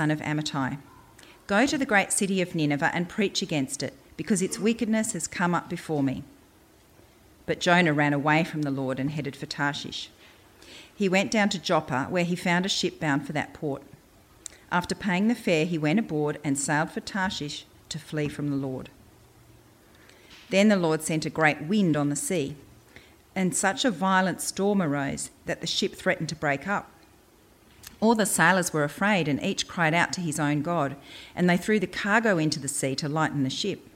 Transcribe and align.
son 0.00 0.12
of 0.12 0.20
Amittai. 0.20 0.78
Go 1.48 1.66
to 1.66 1.76
the 1.76 1.84
great 1.84 2.12
city 2.12 2.40
of 2.40 2.54
Nineveh 2.54 2.92
and 2.94 3.08
preach 3.08 3.42
against 3.42 3.82
it, 3.82 3.94
because 4.16 4.40
its 4.40 4.56
wickedness 4.56 5.12
has 5.12 5.26
come 5.26 5.56
up 5.56 5.68
before 5.68 6.04
me. 6.04 6.22
But 7.46 7.58
Jonah 7.58 7.92
ran 7.92 8.12
away 8.12 8.44
from 8.44 8.62
the 8.62 8.70
Lord 8.70 9.00
and 9.00 9.10
headed 9.10 9.34
for 9.34 9.46
Tarshish. 9.46 10.08
He 10.94 11.08
went 11.08 11.32
down 11.32 11.48
to 11.48 11.58
Joppa, 11.58 12.06
where 12.10 12.22
he 12.22 12.36
found 12.36 12.64
a 12.64 12.68
ship 12.68 13.00
bound 13.00 13.26
for 13.26 13.32
that 13.32 13.54
port. 13.54 13.82
After 14.70 14.94
paying 14.94 15.26
the 15.26 15.34
fare, 15.34 15.66
he 15.66 15.78
went 15.78 15.98
aboard 15.98 16.38
and 16.44 16.56
sailed 16.56 16.92
for 16.92 17.00
Tarshish 17.00 17.64
to 17.88 17.98
flee 17.98 18.28
from 18.28 18.50
the 18.50 18.56
Lord. 18.56 18.90
Then 20.50 20.68
the 20.68 20.76
Lord 20.76 21.02
sent 21.02 21.26
a 21.26 21.30
great 21.30 21.62
wind 21.62 21.96
on 21.96 22.08
the 22.08 22.14
sea, 22.14 22.54
and 23.34 23.52
such 23.52 23.84
a 23.84 23.90
violent 23.90 24.42
storm 24.42 24.80
arose 24.80 25.30
that 25.46 25.60
the 25.60 25.66
ship 25.66 25.96
threatened 25.96 26.28
to 26.28 26.36
break 26.36 26.68
up. 26.68 26.88
All 28.00 28.14
the 28.14 28.26
sailors 28.26 28.72
were 28.72 28.84
afraid, 28.84 29.26
and 29.26 29.42
each 29.42 29.66
cried 29.66 29.94
out 29.94 30.12
to 30.12 30.20
his 30.20 30.38
own 30.38 30.62
God, 30.62 30.96
and 31.34 31.50
they 31.50 31.56
threw 31.56 31.80
the 31.80 31.86
cargo 31.86 32.38
into 32.38 32.60
the 32.60 32.68
sea 32.68 32.94
to 32.96 33.08
lighten 33.08 33.42
the 33.42 33.50
ship. 33.50 33.88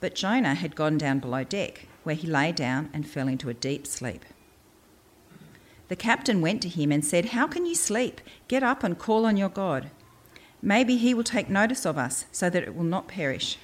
But 0.00 0.14
Jonah 0.14 0.54
had 0.54 0.74
gone 0.74 0.98
down 0.98 1.20
below 1.20 1.44
deck, 1.44 1.86
where 2.02 2.16
he 2.16 2.26
lay 2.26 2.52
down 2.52 2.90
and 2.92 3.08
fell 3.08 3.28
into 3.28 3.48
a 3.48 3.54
deep 3.54 3.86
sleep. 3.86 4.24
The 5.88 5.96
captain 5.96 6.40
went 6.40 6.60
to 6.62 6.68
him 6.68 6.90
and 6.90 7.04
said, 7.04 7.26
How 7.26 7.46
can 7.46 7.66
you 7.66 7.74
sleep? 7.74 8.20
Get 8.48 8.62
up 8.62 8.82
and 8.82 8.98
call 8.98 9.26
on 9.26 9.36
your 9.36 9.48
God. 9.48 9.90
Maybe 10.60 10.96
he 10.96 11.14
will 11.14 11.24
take 11.24 11.48
notice 11.48 11.86
of 11.86 11.98
us, 11.98 12.24
so 12.32 12.50
that 12.50 12.62
it 12.62 12.74
will 12.74 12.84
not 12.84 13.06
perish. 13.06 13.58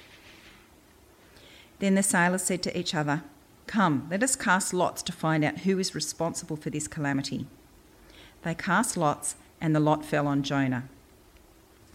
Then 1.79 1.95
the 1.95 2.03
sailors 2.03 2.43
said 2.43 2.63
to 2.63 2.79
each 2.79 2.95
other, 2.95 3.23
Come, 3.67 4.07
let 4.09 4.23
us 4.23 4.35
cast 4.35 4.73
lots 4.73 5.01
to 5.03 5.11
find 5.11 5.43
out 5.43 5.59
who 5.59 5.79
is 5.79 5.95
responsible 5.95 6.55
for 6.55 6.69
this 6.69 6.87
calamity. 6.87 7.47
They 8.43 8.55
cast 8.55 8.97
lots, 8.97 9.35
and 9.59 9.75
the 9.75 9.79
lot 9.79 10.03
fell 10.03 10.27
on 10.27 10.43
Jonah. 10.43 10.83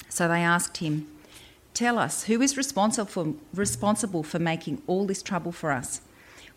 So 0.09 0.29
they 0.29 0.43
asked 0.43 0.79
him, 0.79 1.09
Tell 1.75 1.99
us, 1.99 2.25
who 2.25 2.41
is 2.41 2.57
responsible 2.57 3.07
for, 3.07 3.35
responsible 3.53 4.23
for 4.23 4.39
making 4.39 4.83
all 4.87 5.07
this 5.07 5.23
trouble 5.23 5.53
for 5.53 5.73
us? 5.73 6.01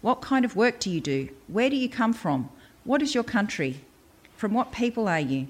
What 0.02 0.22
kind 0.22 0.46
of 0.46 0.56
work 0.56 0.80
do 0.80 0.90
you 0.90 1.02
do? 1.02 1.30
Where 1.48 1.70
do 1.70 1.76
you 1.76 1.90
come 1.90 2.14
from? 2.14 2.50
What 2.86 3.02
is 3.02 3.14
your 3.14 3.26
country? 3.26 3.82
From 4.38 4.54
what 4.54 4.72
people 4.72 5.10
are 5.10 5.20
you? 5.20 5.48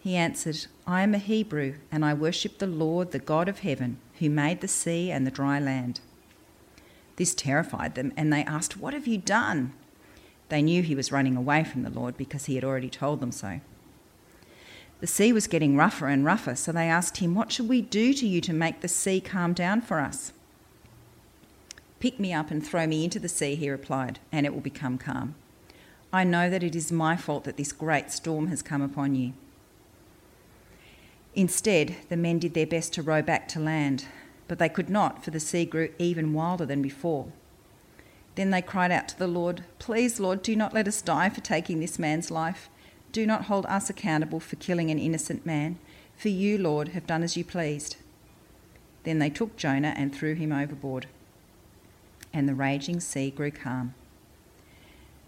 He 0.00 0.16
answered, 0.16 0.66
I 0.86 1.02
am 1.02 1.14
a 1.14 1.18
Hebrew, 1.18 1.74
and 1.92 2.04
I 2.04 2.12
worship 2.12 2.58
the 2.58 2.66
Lord, 2.66 3.12
the 3.12 3.18
God 3.20 3.48
of 3.48 3.60
heaven, 3.60 3.98
who 4.18 4.28
made 4.28 4.60
the 4.60 4.68
sea 4.68 5.10
and 5.10 5.26
the 5.26 5.30
dry 5.30 5.60
land. 5.60 6.00
This 7.16 7.34
terrified 7.34 7.94
them, 7.94 8.12
and 8.16 8.32
they 8.32 8.42
asked, 8.42 8.76
What 8.76 8.94
have 8.94 9.06
you 9.06 9.18
done? 9.18 9.72
They 10.54 10.62
knew 10.62 10.84
he 10.84 10.94
was 10.94 11.10
running 11.10 11.36
away 11.36 11.64
from 11.64 11.82
the 11.82 11.90
Lord 11.90 12.16
because 12.16 12.44
he 12.44 12.54
had 12.54 12.62
already 12.62 12.88
told 12.88 13.18
them 13.18 13.32
so. 13.32 13.58
The 15.00 15.08
sea 15.08 15.32
was 15.32 15.48
getting 15.48 15.76
rougher 15.76 16.06
and 16.06 16.24
rougher, 16.24 16.54
so 16.54 16.70
they 16.70 16.88
asked 16.88 17.16
him, 17.16 17.34
What 17.34 17.50
should 17.50 17.68
we 17.68 17.82
do 17.82 18.14
to 18.14 18.24
you 18.24 18.40
to 18.42 18.52
make 18.52 18.80
the 18.80 18.86
sea 18.86 19.20
calm 19.20 19.52
down 19.52 19.80
for 19.80 19.98
us? 19.98 20.32
Pick 21.98 22.20
me 22.20 22.32
up 22.32 22.52
and 22.52 22.64
throw 22.64 22.86
me 22.86 23.02
into 23.02 23.18
the 23.18 23.28
sea, 23.28 23.56
he 23.56 23.68
replied, 23.68 24.20
and 24.30 24.46
it 24.46 24.54
will 24.54 24.60
become 24.60 24.96
calm. 24.96 25.34
I 26.12 26.22
know 26.22 26.48
that 26.48 26.62
it 26.62 26.76
is 26.76 26.92
my 26.92 27.16
fault 27.16 27.42
that 27.42 27.56
this 27.56 27.72
great 27.72 28.12
storm 28.12 28.46
has 28.46 28.62
come 28.62 28.80
upon 28.80 29.16
you. 29.16 29.32
Instead, 31.34 31.96
the 32.08 32.16
men 32.16 32.38
did 32.38 32.54
their 32.54 32.64
best 32.64 32.92
to 32.92 33.02
row 33.02 33.22
back 33.22 33.48
to 33.48 33.58
land, 33.58 34.04
but 34.46 34.60
they 34.60 34.68
could 34.68 34.88
not, 34.88 35.24
for 35.24 35.32
the 35.32 35.40
sea 35.40 35.64
grew 35.64 35.92
even 35.98 36.32
wilder 36.32 36.64
than 36.64 36.80
before. 36.80 37.32
Then 38.34 38.50
they 38.50 38.62
cried 38.62 38.90
out 38.90 39.08
to 39.08 39.18
the 39.18 39.28
Lord, 39.28 39.64
Please, 39.78 40.18
Lord, 40.18 40.42
do 40.42 40.56
not 40.56 40.74
let 40.74 40.88
us 40.88 41.02
die 41.02 41.28
for 41.28 41.40
taking 41.40 41.80
this 41.80 41.98
man's 41.98 42.30
life. 42.30 42.68
Do 43.12 43.26
not 43.26 43.44
hold 43.44 43.64
us 43.66 43.88
accountable 43.88 44.40
for 44.40 44.56
killing 44.56 44.90
an 44.90 44.98
innocent 44.98 45.46
man, 45.46 45.78
for 46.16 46.28
you, 46.28 46.58
Lord, 46.58 46.88
have 46.88 47.06
done 47.06 47.22
as 47.22 47.36
you 47.36 47.44
pleased. 47.44 47.96
Then 49.04 49.20
they 49.20 49.30
took 49.30 49.56
Jonah 49.56 49.94
and 49.96 50.12
threw 50.12 50.34
him 50.34 50.50
overboard, 50.50 51.06
and 52.32 52.48
the 52.48 52.54
raging 52.54 52.98
sea 52.98 53.30
grew 53.30 53.52
calm. 53.52 53.94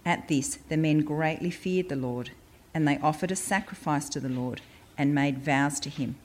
At 0.05 0.29
this, 0.29 0.59
the 0.69 0.77
men 0.77 1.01
greatly 1.01 1.51
feared 1.51 1.89
the 1.89 1.97
Lord, 1.97 2.31
and 2.75 2.89
they 2.89 2.99
offered 2.99 3.31
a 3.31 3.37
sacrifice 3.37 4.09
to 4.11 4.21
the 4.21 4.29
Lord 4.29 4.63
and 4.99 5.15
made 5.15 5.39
vows 5.39 5.79
to 5.81 5.91
him. 5.91 6.17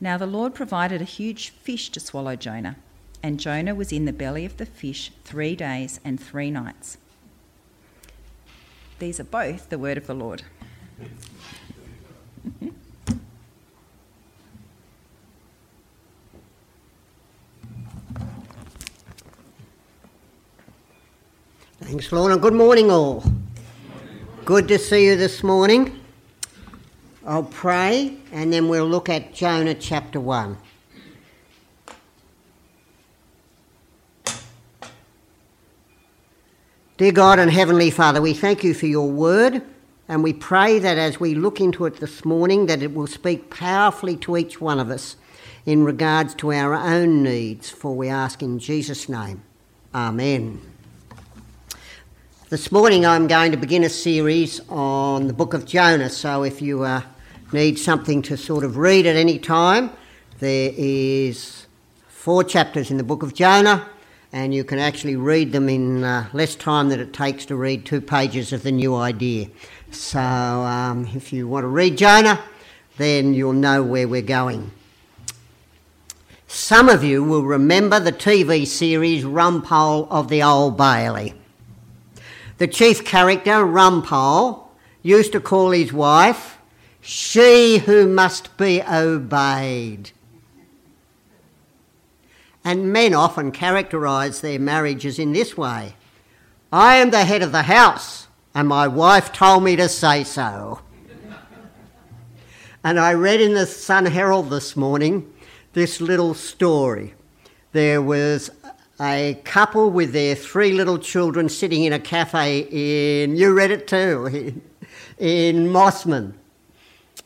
Now 0.00 0.16
the 0.16 0.26
Lord 0.26 0.54
provided 0.54 1.02
a 1.02 1.04
huge 1.04 1.50
fish 1.50 1.90
to 1.90 2.00
swallow 2.00 2.36
Jonah 2.36 2.76
and 3.22 3.38
Jonah 3.38 3.74
was 3.74 3.92
in 3.92 4.04
the 4.04 4.12
belly 4.12 4.44
of 4.44 4.56
the 4.56 4.66
fish 4.66 5.12
three 5.24 5.54
days 5.54 6.00
and 6.04 6.20
three 6.20 6.50
nights. 6.50 6.98
These 8.98 9.20
are 9.20 9.24
both 9.24 9.68
the 9.68 9.78
word 9.78 9.96
of 9.96 10.06
the 10.06 10.14
Lord. 10.14 10.42
Thanks, 21.80 22.12
Lorna. 22.12 22.38
Good 22.38 22.54
morning, 22.54 22.90
all. 22.90 23.24
Good 24.44 24.68
to 24.68 24.78
see 24.78 25.06
you 25.06 25.16
this 25.16 25.42
morning. 25.42 26.00
I'll 27.26 27.42
pray 27.42 28.16
and 28.32 28.52
then 28.52 28.68
we'll 28.68 28.86
look 28.86 29.08
at 29.08 29.34
Jonah 29.34 29.74
chapter 29.74 30.20
1. 30.20 30.56
Dear 37.00 37.12
God 37.12 37.38
and 37.38 37.50
Heavenly 37.50 37.90
Father, 37.90 38.20
we 38.20 38.34
thank 38.34 38.62
you 38.62 38.74
for 38.74 38.84
your 38.84 39.08
word 39.08 39.62
and 40.06 40.22
we 40.22 40.34
pray 40.34 40.78
that 40.80 40.98
as 40.98 41.18
we 41.18 41.34
look 41.34 41.58
into 41.58 41.86
it 41.86 41.96
this 41.96 42.26
morning 42.26 42.66
that 42.66 42.82
it 42.82 42.92
will 42.92 43.06
speak 43.06 43.48
powerfully 43.48 44.18
to 44.18 44.36
each 44.36 44.60
one 44.60 44.78
of 44.78 44.90
us 44.90 45.16
in 45.64 45.82
regards 45.82 46.34
to 46.34 46.52
our 46.52 46.74
own 46.74 47.22
needs, 47.22 47.70
for 47.70 47.96
we 47.96 48.10
ask 48.10 48.42
in 48.42 48.58
Jesus' 48.58 49.08
name. 49.08 49.42
Amen. 49.94 50.60
This 52.50 52.70
morning 52.70 53.06
I'm 53.06 53.26
going 53.26 53.52
to 53.52 53.56
begin 53.56 53.82
a 53.82 53.88
series 53.88 54.60
on 54.68 55.26
the 55.26 55.32
book 55.32 55.54
of 55.54 55.64
Jonah, 55.64 56.10
so 56.10 56.42
if 56.42 56.60
you 56.60 56.82
uh, 56.82 57.00
need 57.50 57.78
something 57.78 58.20
to 58.20 58.36
sort 58.36 58.62
of 58.62 58.76
read 58.76 59.06
at 59.06 59.16
any 59.16 59.38
time, 59.38 59.90
there 60.38 60.70
is 60.76 61.66
four 62.08 62.44
chapters 62.44 62.90
in 62.90 62.98
the 62.98 63.04
book 63.04 63.22
of 63.22 63.32
Jonah 63.32 63.88
and 64.32 64.54
you 64.54 64.62
can 64.62 64.78
actually 64.78 65.16
read 65.16 65.52
them 65.52 65.68
in 65.68 66.04
uh, 66.04 66.28
less 66.32 66.54
time 66.54 66.88
than 66.88 67.00
it 67.00 67.12
takes 67.12 67.44
to 67.46 67.56
read 67.56 67.84
two 67.84 68.00
pages 68.00 68.52
of 68.52 68.62
the 68.62 68.70
new 68.70 68.94
idea. 68.94 69.48
So 69.90 70.20
um, 70.20 71.08
if 71.14 71.32
you 71.32 71.48
want 71.48 71.64
to 71.64 71.68
read 71.68 71.98
Jonah, 71.98 72.40
then 72.96 73.34
you'll 73.34 73.52
know 73.52 73.82
where 73.82 74.06
we're 74.06 74.22
going. 74.22 74.70
Some 76.46 76.88
of 76.88 77.02
you 77.02 77.24
will 77.24 77.44
remember 77.44 77.98
the 77.98 78.12
TV 78.12 78.66
series 78.66 79.24
Rumpole 79.24 80.08
of 80.10 80.28
the 80.28 80.42
Old 80.42 80.76
Bailey. 80.76 81.34
The 82.58 82.68
chief 82.68 83.04
character, 83.04 83.64
Rumpole, 83.64 84.68
used 85.02 85.32
to 85.32 85.40
call 85.40 85.70
his 85.70 85.92
wife, 85.92 86.58
she 87.00 87.78
who 87.78 88.06
must 88.06 88.56
be 88.56 88.82
obeyed. 88.82 90.10
And 92.64 92.92
men 92.92 93.14
often 93.14 93.52
characterise 93.52 94.40
their 94.40 94.58
marriages 94.58 95.18
in 95.18 95.32
this 95.32 95.56
way 95.56 95.94
I 96.72 96.96
am 96.96 97.10
the 97.10 97.24
head 97.24 97.42
of 97.42 97.50
the 97.50 97.62
house, 97.62 98.28
and 98.54 98.68
my 98.68 98.86
wife 98.86 99.32
told 99.32 99.64
me 99.64 99.74
to 99.76 99.88
say 99.88 100.22
so. 100.22 100.80
and 102.84 103.00
I 103.00 103.14
read 103.14 103.40
in 103.40 103.54
the 103.54 103.66
Sun 103.66 104.06
Herald 104.06 104.50
this 104.50 104.76
morning 104.76 105.32
this 105.72 106.00
little 106.00 106.34
story. 106.34 107.14
There 107.72 108.00
was 108.02 108.50
a 109.00 109.40
couple 109.44 109.90
with 109.90 110.12
their 110.12 110.34
three 110.34 110.72
little 110.72 110.98
children 110.98 111.48
sitting 111.48 111.84
in 111.84 111.92
a 111.92 111.98
cafe 111.98 112.68
in, 112.70 113.34
you 113.34 113.52
read 113.52 113.70
it 113.70 113.88
too, 113.88 114.26
in 115.18 115.66
Mosman 115.68 116.34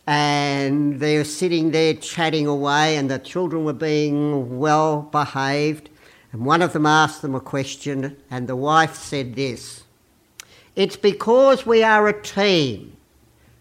and 0.06 1.00
they 1.00 1.16
were 1.16 1.24
sitting 1.24 1.70
there 1.70 1.94
chatting 1.94 2.46
away, 2.46 2.96
and 2.96 3.10
the 3.10 3.18
children 3.18 3.64
were 3.64 3.72
being 3.72 4.58
well 4.58 5.02
behaved. 5.02 5.88
And 6.32 6.44
one 6.44 6.62
of 6.62 6.72
them 6.72 6.84
asked 6.84 7.22
them 7.22 7.34
a 7.34 7.40
question, 7.40 8.16
and 8.30 8.48
the 8.48 8.56
wife 8.56 8.96
said 8.96 9.34
this 9.34 9.84
It's 10.76 10.96
because 10.96 11.64
we 11.64 11.82
are 11.82 12.08
a 12.08 12.22
team. 12.22 12.96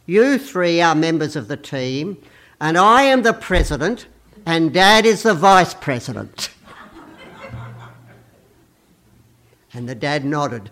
You 0.05 0.37
three 0.37 0.81
are 0.81 0.95
members 0.95 1.37
of 1.37 1.47
the 1.47 1.55
team, 1.55 2.17
and 2.59 2.77
I 2.77 3.03
am 3.03 3.21
the 3.21 3.33
president, 3.33 4.07
and 4.45 4.73
dad 4.73 5.05
is 5.05 5.23
the 5.23 5.33
vice 5.33 5.73
president. 5.73 6.49
and 9.73 9.87
the 9.87 9.95
dad 9.95 10.25
nodded. 10.25 10.69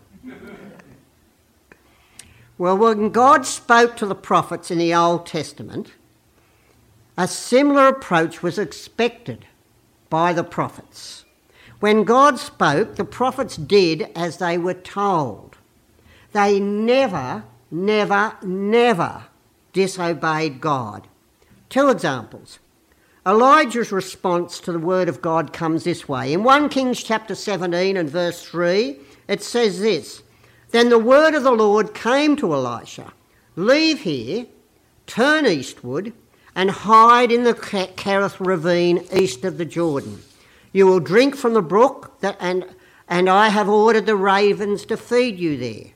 Well, 2.61 2.77
when 2.77 3.09
God 3.09 3.47
spoke 3.47 3.97
to 3.97 4.05
the 4.05 4.13
prophets 4.13 4.69
in 4.69 4.77
the 4.77 4.93
Old 4.93 5.25
Testament, 5.25 5.93
a 7.17 7.27
similar 7.27 7.87
approach 7.87 8.43
was 8.43 8.59
expected 8.59 9.47
by 10.11 10.31
the 10.31 10.43
prophets. 10.43 11.25
When 11.79 12.03
God 12.03 12.37
spoke, 12.37 12.97
the 12.97 13.03
prophets 13.03 13.57
did 13.57 14.11
as 14.15 14.37
they 14.37 14.59
were 14.59 14.75
told. 14.75 15.57
They 16.33 16.59
never, 16.59 17.45
never, 17.71 18.37
never 18.43 19.23
disobeyed 19.73 20.61
God. 20.61 21.07
Two 21.67 21.89
examples. 21.89 22.59
Elijah's 23.25 23.91
response 23.91 24.59
to 24.59 24.71
the 24.71 24.77
word 24.77 25.09
of 25.09 25.19
God 25.19 25.51
comes 25.51 25.83
this 25.83 26.07
way. 26.07 26.31
In 26.31 26.43
1 26.43 26.69
Kings 26.69 27.01
chapter 27.01 27.33
17 27.33 27.97
and 27.97 28.07
verse 28.07 28.43
3, 28.43 28.99
it 29.27 29.41
says 29.41 29.79
this 29.79 30.21
Then 30.71 30.89
the 30.89 30.99
word 30.99 31.35
of 31.35 31.43
the 31.43 31.51
Lord 31.51 31.93
came 31.93 32.35
to 32.37 32.53
Elisha 32.53 33.13
Leave 33.55 34.01
here, 34.01 34.45
turn 35.05 35.45
eastward, 35.45 36.13
and 36.55 36.71
hide 36.71 37.31
in 37.31 37.43
the 37.43 37.53
Kerith 37.53 38.45
ravine 38.45 39.05
east 39.13 39.43
of 39.43 39.57
the 39.57 39.65
Jordan. 39.65 40.21
You 40.71 40.87
will 40.87 41.01
drink 41.01 41.35
from 41.35 41.53
the 41.53 41.61
brook, 41.61 42.19
that, 42.21 42.37
and, 42.39 42.65
and 43.09 43.29
I 43.29 43.49
have 43.49 43.67
ordered 43.67 44.05
the 44.05 44.15
ravens 44.15 44.85
to 44.85 44.95
feed 44.95 45.37
you 45.37 45.57
there. 45.57 45.91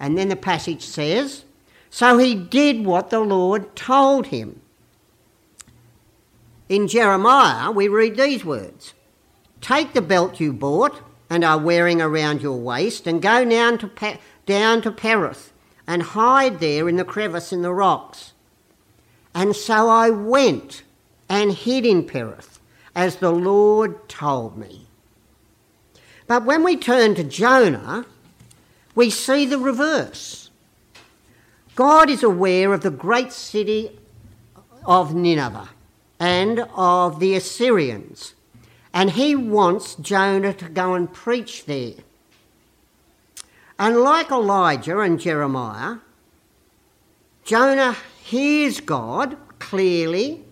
And 0.00 0.18
then 0.18 0.28
the 0.28 0.36
passage 0.36 0.82
says, 0.82 1.44
So 1.90 2.18
he 2.18 2.34
did 2.34 2.84
what 2.84 3.10
the 3.10 3.20
Lord 3.20 3.76
told 3.76 4.28
him. 4.28 4.60
In 6.68 6.88
Jeremiah, 6.88 7.70
we 7.70 7.88
read 7.88 8.16
these 8.16 8.44
words 8.44 8.94
Take 9.60 9.92
the 9.92 10.02
belt 10.02 10.40
you 10.40 10.52
bought 10.52 11.00
and 11.30 11.44
are 11.44 11.58
wearing 11.58 12.02
around 12.02 12.42
your 12.42 12.58
waist, 12.58 13.06
and 13.06 13.22
go 13.22 13.44
down 13.44 13.78
to, 13.78 13.86
pa- 13.86 14.18
down 14.44 14.82
to 14.82 14.90
Perath, 14.90 15.52
and 15.86 16.02
hide 16.02 16.58
there 16.58 16.88
in 16.88 16.96
the 16.96 17.04
crevice 17.04 17.52
in 17.52 17.62
the 17.62 17.72
rocks. 17.72 18.32
And 19.34 19.54
so 19.54 19.88
I 19.88 20.10
went 20.10 20.82
and 21.28 21.52
hid 21.52 21.86
in 21.86 22.04
Perath, 22.04 22.58
as 22.94 23.16
the 23.16 23.30
Lord 23.30 24.08
told 24.08 24.58
me. 24.58 24.86
But 26.26 26.44
when 26.44 26.64
we 26.64 26.76
turn 26.76 27.14
to 27.14 27.24
Jonah, 27.24 28.04
we 28.94 29.08
see 29.10 29.46
the 29.46 29.58
reverse. 29.58 30.50
God 31.76 32.10
is 32.10 32.22
aware 32.22 32.72
of 32.72 32.82
the 32.82 32.90
great 32.90 33.32
city 33.32 33.98
of 34.84 35.14
Nineveh 35.14 35.70
and 36.18 36.66
of 36.74 37.20
the 37.20 37.34
Assyrians. 37.34 38.34
And 38.92 39.10
he 39.10 39.36
wants 39.36 39.94
Jonah 39.96 40.52
to 40.54 40.68
go 40.68 40.94
and 40.94 41.12
preach 41.12 41.66
there. 41.66 41.94
And 43.78 43.96
like 43.98 44.30
Elijah 44.30 44.98
and 44.98 45.18
Jeremiah, 45.18 45.98
Jonah 47.44 47.96
hears 48.22 48.80
God 48.80 49.36
clearly 49.58 50.44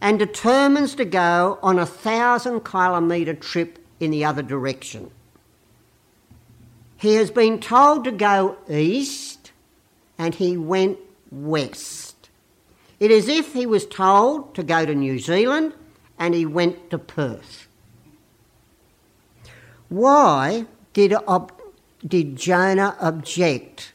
and 0.00 0.18
determines 0.18 0.94
to 0.94 1.04
go 1.04 1.58
on 1.62 1.78
a 1.78 1.86
thousand 1.86 2.60
kilometre 2.60 3.34
trip 3.34 3.78
in 3.98 4.10
the 4.10 4.24
other 4.24 4.42
direction. 4.42 5.10
He 6.96 7.14
has 7.16 7.30
been 7.30 7.60
told 7.60 8.04
to 8.04 8.12
go 8.12 8.56
east 8.68 9.52
and 10.18 10.34
he 10.34 10.56
went 10.56 10.98
west. 11.30 12.28
It 12.98 13.10
is 13.10 13.24
as 13.24 13.36
if 13.36 13.52
he 13.54 13.64
was 13.64 13.86
told 13.86 14.54
to 14.54 14.62
go 14.62 14.84
to 14.84 14.94
New 14.94 15.18
Zealand 15.18 15.74
and 16.18 16.34
he 16.34 16.44
went 16.44 16.90
to 16.90 16.98
Perth. 16.98 17.68
Why 19.90 20.66
did, 20.92 21.12
ob- 21.12 21.52
did 22.06 22.36
Jonah 22.36 22.96
object 23.00 23.92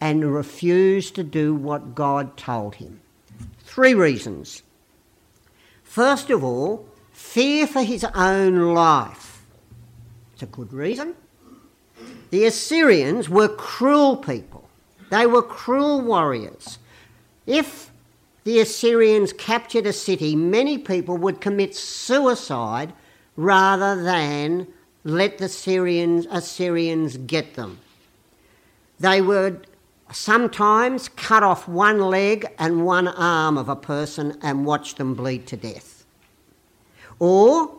and 0.00 0.32
refuse 0.32 1.10
to 1.10 1.24
do 1.24 1.54
what 1.54 1.94
God 1.94 2.36
told 2.36 2.76
him? 2.76 3.00
Three 3.58 3.92
reasons. 3.92 4.62
First 5.82 6.30
of 6.30 6.44
all, 6.44 6.86
fear 7.12 7.66
for 7.66 7.82
his 7.82 8.04
own 8.14 8.72
life. 8.72 9.44
It's 10.32 10.44
a 10.44 10.46
good 10.46 10.72
reason. 10.72 11.16
The 12.30 12.46
Assyrians 12.46 13.28
were 13.28 13.48
cruel 13.48 14.16
people, 14.16 14.68
they 15.10 15.26
were 15.26 15.42
cruel 15.42 16.00
warriors. 16.00 16.78
If 17.46 17.90
the 18.44 18.60
Assyrians 18.60 19.32
captured 19.32 19.86
a 19.86 19.92
city, 19.92 20.36
many 20.36 20.78
people 20.78 21.16
would 21.16 21.40
commit 21.40 21.74
suicide 21.74 22.92
rather 23.36 24.00
than 24.00 24.68
let 25.04 25.38
the 25.38 25.48
Syrians, 25.48 26.26
Assyrians 26.30 27.16
get 27.16 27.54
them. 27.54 27.78
They 28.98 29.22
would 29.22 29.66
sometimes 30.12 31.08
cut 31.08 31.42
off 31.42 31.68
one 31.68 32.00
leg 32.00 32.46
and 32.58 32.84
one 32.84 33.08
arm 33.08 33.56
of 33.56 33.68
a 33.68 33.76
person 33.76 34.38
and 34.42 34.66
watch 34.66 34.96
them 34.96 35.14
bleed 35.14 35.46
to 35.48 35.56
death. 35.56 36.04
Or 37.18 37.74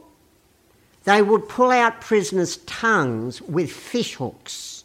they 1.04 1.22
would 1.22 1.48
pull 1.50 1.72
out 1.72 2.02
prisoners' 2.02 2.58
tongues 2.66 3.42
with 3.42 3.72
fish 3.72 4.16
hooks. 4.16 4.84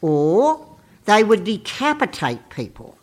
Or 0.00 0.66
they 1.04 1.24
would 1.24 1.44
decapitate 1.44 2.48
people 2.50 2.98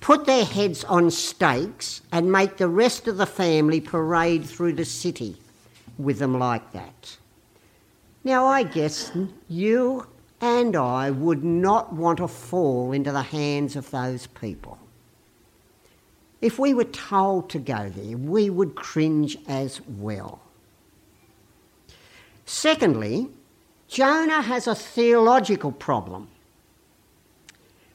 put 0.00 0.24
their 0.24 0.44
heads 0.44 0.84
on 0.84 1.10
stakes 1.10 2.00
and 2.12 2.32
make 2.32 2.56
the 2.56 2.66
rest 2.66 3.06
of 3.08 3.18
the 3.18 3.26
family 3.26 3.78
parade 3.78 4.42
through 4.42 4.72
the 4.72 4.84
city 4.84 5.36
with 5.98 6.18
them 6.18 6.38
like 6.38 6.72
that. 6.72 7.16
Now, 8.24 8.46
I 8.46 8.62
guess 8.62 9.12
you 9.48 10.06
and 10.40 10.76
I 10.76 11.10
would 11.10 11.44
not 11.44 11.92
want 11.92 12.18
to 12.18 12.28
fall 12.28 12.92
into 12.92 13.12
the 13.12 13.22
hands 13.22 13.76
of 13.76 13.90
those 13.90 14.26
people. 14.28 14.78
If 16.40 16.58
we 16.58 16.72
were 16.72 16.84
told 16.84 17.50
to 17.50 17.58
go 17.58 17.88
there, 17.88 18.16
we 18.16 18.48
would 18.48 18.76
cringe 18.76 19.36
as 19.48 19.80
well. 19.86 20.40
Secondly, 22.46 23.28
Jonah 23.88 24.42
has 24.42 24.66
a 24.66 24.74
theological 24.74 25.72
problem. 25.72 26.28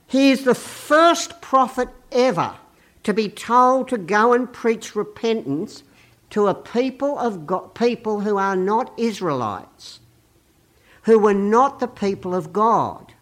He 0.07 0.31
is 0.31 0.43
the 0.43 0.55
first 0.55 1.41
prophet 1.41 1.89
ever 2.11 2.55
to 3.03 3.13
be 3.13 3.29
told 3.29 3.87
to 3.89 3.97
go 3.97 4.33
and 4.33 4.51
preach 4.51 4.95
repentance 4.95 5.83
to 6.33 6.47
a 6.47 6.55
people 6.55 7.19
of 7.19 7.45
God, 7.45 7.75
people 7.75 8.21
who 8.21 8.37
are 8.37 8.55
not 8.55 8.91
Israelites, 8.97 9.99
who 11.03 11.19
were 11.19 11.33
not 11.33 11.79
the 11.79 11.87
people 11.87 12.33
of 12.33 12.51
God. 12.51 13.13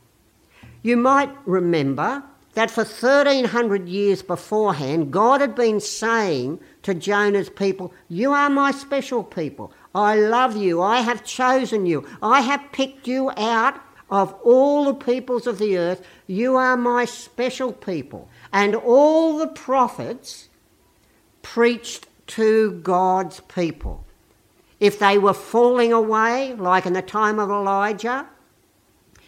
You 0.82 0.96
might 0.96 1.30
remember 1.46 2.24
that 2.54 2.72
for 2.72 2.86
1300 2.86 3.90
years 3.90 4.22
beforehand, 4.22 5.12
God 5.12 5.42
had 5.42 5.56
been 5.56 5.82
saying 5.82 6.62
to 6.84 6.94
Jonah's 6.94 7.50
people, 7.50 7.94
You 8.08 8.32
are 8.32 8.50
my 8.50 8.72
special 8.72 9.26
people. 9.26 9.74
I 9.94 10.16
love 10.16 10.56
you. 10.56 10.82
I 10.82 11.02
have 11.02 11.26
chosen 11.26 11.86
you. 11.86 12.08
I 12.24 12.40
have 12.40 12.72
picked 12.72 13.10
you 13.10 13.30
out 13.36 13.76
of 14.10 14.34
all 14.46 14.86
the 14.86 14.94
peoples 14.94 15.48
of 15.48 15.58
the 15.58 15.78
earth, 15.78 16.06
you 16.28 16.56
are 16.56 16.78
my 16.78 17.04
special 17.04 17.74
people. 17.74 18.30
And 18.54 18.74
all 18.74 19.38
the 19.38 19.48
prophets 19.48 20.48
preached 21.42 22.08
to 22.36 22.72
God's 22.84 23.40
people. 23.42 24.04
If 24.80 25.00
they 25.00 25.18
were 25.18 25.34
falling 25.34 25.94
away, 25.94 26.54
like 26.54 26.86
in 26.86 26.94
the 26.94 27.02
time 27.02 27.40
of 27.40 27.50
Elijah, 27.50 28.28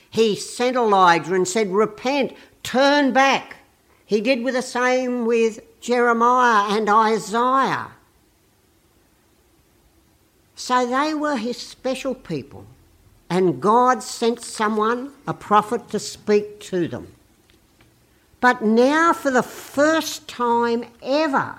he 0.09 0.35
sent 0.35 0.75
Elijah 0.75 1.33
and 1.33 1.47
said, 1.47 1.71
Repent, 1.71 2.33
turn 2.63 3.13
back. 3.13 3.57
He 4.05 4.21
did 4.21 4.43
with 4.43 4.55
the 4.55 4.61
same 4.61 5.25
with 5.25 5.59
Jeremiah 5.79 6.75
and 6.75 6.89
Isaiah. 6.89 7.91
So 10.55 10.85
they 10.85 11.13
were 11.13 11.35
his 11.35 11.57
special 11.57 12.15
people 12.15 12.65
and 13.33 13.59
God 13.59 14.03
sent 14.03 14.41
someone, 14.41 15.11
a 15.25 15.33
prophet, 15.33 15.89
to 15.89 15.97
speak 15.97 16.59
to 16.59 16.87
them. 16.87 17.07
But 18.41 18.61
now, 18.61 19.11
for 19.11 19.31
the 19.31 19.41
first 19.41 20.27
time 20.27 20.85
ever, 21.01 21.55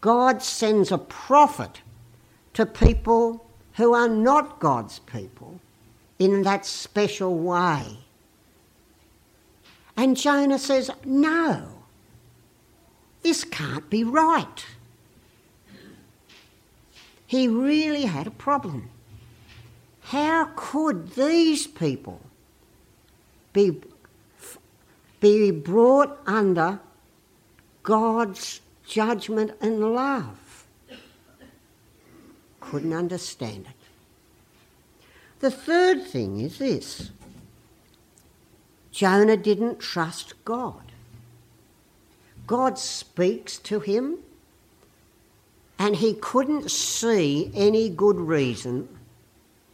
God 0.00 0.42
sends 0.42 0.92
a 0.92 0.98
prophet 0.98 1.80
to 2.54 2.66
people 2.66 3.44
who 3.74 3.94
are 3.94 4.08
not 4.08 4.60
God's 4.60 4.98
people 5.00 5.60
in 6.18 6.42
that 6.42 6.66
special 6.66 7.38
way. 7.38 7.98
And 9.96 10.16
Jonah 10.16 10.58
says, 10.58 10.90
No, 11.04 11.68
this 13.22 13.44
can't 13.44 13.88
be 13.90 14.04
right. 14.04 14.66
He 17.26 17.46
really 17.46 18.04
had 18.04 18.26
a 18.26 18.32
problem. 18.32 18.90
How 20.00 20.50
could 20.56 21.12
these 21.12 21.66
people 21.66 22.20
be, 23.52 23.76
be 25.20 25.50
brought 25.50 26.18
under 26.26 26.80
God's 27.82 28.60
judgment 28.88 29.52
and 29.60 29.92
love? 29.92 30.66
Couldn't 32.60 32.92
understand 32.92 33.66
it. 33.66 33.72
The 35.40 35.50
third 35.50 36.04
thing 36.04 36.40
is 36.40 36.58
this 36.58 37.10
Jonah 38.90 39.36
didn't 39.36 39.78
trust 39.78 40.34
God. 40.44 40.82
God 42.46 42.78
speaks 42.78 43.58
to 43.58 43.80
him, 43.80 44.18
and 45.78 45.96
he 45.96 46.14
couldn't 46.14 46.70
see 46.70 47.50
any 47.54 47.88
good 47.88 48.16
reason 48.16 48.88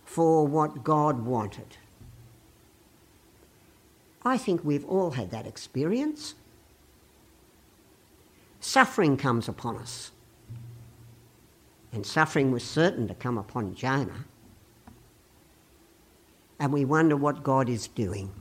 for 0.05 0.47
what 0.47 0.85
God 0.85 1.25
wanted. 1.25 1.79
I 4.25 4.39
think 4.39 4.65
we've 4.65 4.85
all 4.85 5.13
had 5.13 5.31
that 5.31 5.47
experience. 5.47 6.35
Suffering 8.65 9.19
comes 9.19 9.47
upon 9.47 9.77
us. 9.77 10.11
And 11.93 12.05
suffering 12.05 12.51
was 12.51 12.65
certain 12.65 13.07
to 13.09 13.15
come 13.15 13.37
upon 13.37 13.75
Jonah. 13.75 14.25
And 16.59 16.73
we 16.73 16.87
wonder 16.87 17.15
what 17.15 17.43
God 17.43 17.69
is 17.69 17.89
doing. 17.89 18.33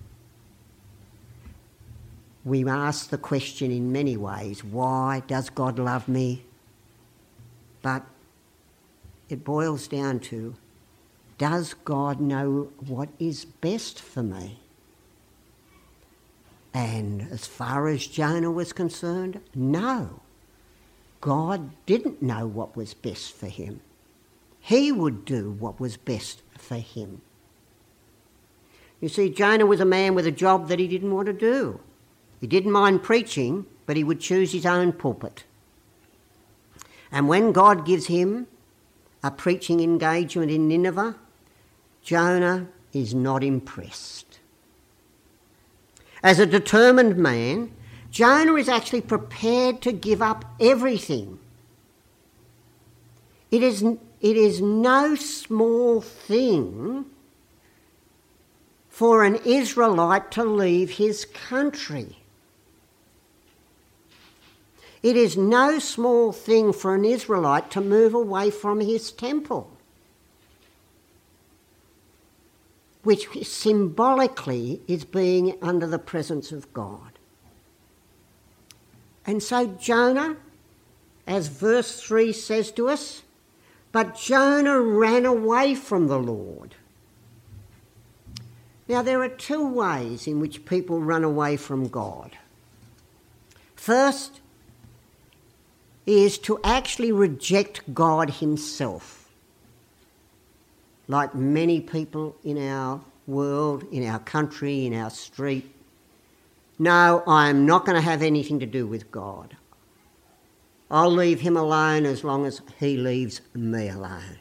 We 2.46 2.66
ask 2.66 3.10
the 3.10 3.18
question 3.18 3.70
in 3.70 3.92
many 3.92 4.16
ways 4.16 4.64
why 4.64 5.24
does 5.28 5.50
God 5.50 5.78
love 5.78 6.08
me? 6.08 6.46
But 7.82 8.06
it 9.28 9.44
boils 9.44 9.90
down 9.90 10.22
to 10.32 10.56
does 11.38 11.74
God 11.74 12.22
know 12.22 12.70
what 12.88 13.10
is 13.20 13.44
best 13.44 14.02
for 14.02 14.24
me? 14.24 14.63
And 16.74 17.28
as 17.32 17.46
far 17.46 17.88
as 17.88 18.08
Jonah 18.08 18.52
was 18.52 18.74
concerned, 18.74 19.40
no. 19.54 20.22
God 21.22 21.72
didn't 21.86 22.22
know 22.22 22.48
what 22.48 22.76
was 22.76 22.94
best 22.94 23.34
for 23.34 23.48
him. 23.48 23.82
He 24.60 24.92
would 24.92 25.26
do 25.26 25.52
what 25.52 25.80
was 25.80 25.98
best 25.98 26.42
for 26.58 26.76
him. 26.76 27.22
You 29.00 29.10
see, 29.10 29.30
Jonah 29.30 29.66
was 29.66 29.82
a 29.82 29.86
man 29.86 30.16
with 30.16 30.26
a 30.26 30.32
job 30.32 30.70
that 30.70 30.80
he 30.80 30.88
didn't 30.88 31.14
want 31.14 31.28
to 31.28 31.34
do. 31.34 31.80
He 32.40 32.48
didn't 32.48 32.72
mind 32.72 33.04
preaching, 33.04 33.66
but 33.86 33.98
he 33.98 34.04
would 34.04 34.20
choose 34.20 34.52
his 34.52 34.66
own 34.66 34.94
pulpit. 34.94 35.44
And 37.12 37.28
when 37.28 37.52
God 37.52 37.86
gives 37.86 38.08
him 38.08 38.48
a 39.22 39.30
preaching 39.30 39.80
engagement 39.82 40.52
in 40.52 40.68
Nineveh, 40.68 41.16
Jonah 42.02 42.68
is 42.92 43.14
not 43.14 43.44
impressed. 43.44 44.33
As 46.24 46.40
a 46.40 46.46
determined 46.46 47.18
man, 47.18 47.72
Jonah 48.10 48.56
is 48.56 48.70
actually 48.70 49.02
prepared 49.02 49.82
to 49.82 49.92
give 49.92 50.22
up 50.22 50.46
everything. 50.60 51.40
It 53.52 53.62
is, 53.62 53.84
it 53.84 54.38
is 54.38 54.62
no 54.62 55.16
small 55.16 56.00
thing 56.00 57.06
for 58.88 59.24
an 59.24 59.36
Israelite 59.44 60.32
to 60.32 60.44
leave 60.46 60.92
his 60.92 61.26
country. 61.26 62.20
It 65.02 65.18
is 65.18 65.36
no 65.36 65.80
small 65.80 66.32
thing 66.32 66.72
for 66.72 66.96
an 66.96 67.04
Israelite 67.04 67.70
to 67.72 67.82
move 67.82 68.14
away 68.14 68.50
from 68.50 68.80
his 68.80 69.12
temple. 69.12 69.73
Which 73.04 73.28
symbolically 73.46 74.82
is 74.88 75.04
being 75.04 75.58
under 75.62 75.86
the 75.86 76.00
presence 76.00 76.52
of 76.52 76.72
God. 76.74 77.12
And 79.26 79.44
so 79.44 79.68
Jonah, 79.68 80.38
as 81.28 81.48
verse 81.48 82.02
3 82.02 82.34
says 82.34 82.72
to 82.74 82.90
us, 82.90 83.24
but 83.92 84.16
Jonah 84.16 84.82
ran 84.82 85.26
away 85.26 85.76
from 85.76 86.08
the 86.08 86.18
Lord. 86.18 86.76
Now, 88.88 89.02
there 89.02 89.22
are 89.22 89.30
two 89.30 89.66
ways 89.66 90.28
in 90.28 90.40
which 90.40 90.66
people 90.66 91.00
run 91.00 91.24
away 91.24 91.56
from 91.58 91.88
God. 91.88 92.38
First 93.76 94.42
is 96.06 96.38
to 96.40 96.60
actually 96.64 97.12
reject 97.12 97.94
God 97.94 98.30
Himself 98.30 99.23
like 101.08 101.36
many 101.36 101.82
people 101.82 102.36
in 102.44 102.58
our 102.58 103.02
world, 103.28 103.86
in 103.92 104.08
our 104.08 104.20
country, 104.20 104.86
in 104.86 104.94
our 104.94 105.10
street. 105.10 105.70
No, 106.80 107.24
I'm 107.28 107.66
not 107.66 107.86
going 107.86 107.96
to 107.96 108.02
have 108.02 108.22
anything 108.22 108.60
to 108.60 108.66
do 108.66 108.88
with 108.88 109.12
God. 109.12 109.56
I'll 110.90 111.12
leave 111.12 111.42
him 111.42 111.58
alone 111.58 112.06
as 112.06 112.24
long 112.24 112.46
as 112.46 112.62
he 112.80 112.98
leaves 112.98 113.42
me 113.54 113.90
alone. 113.90 114.40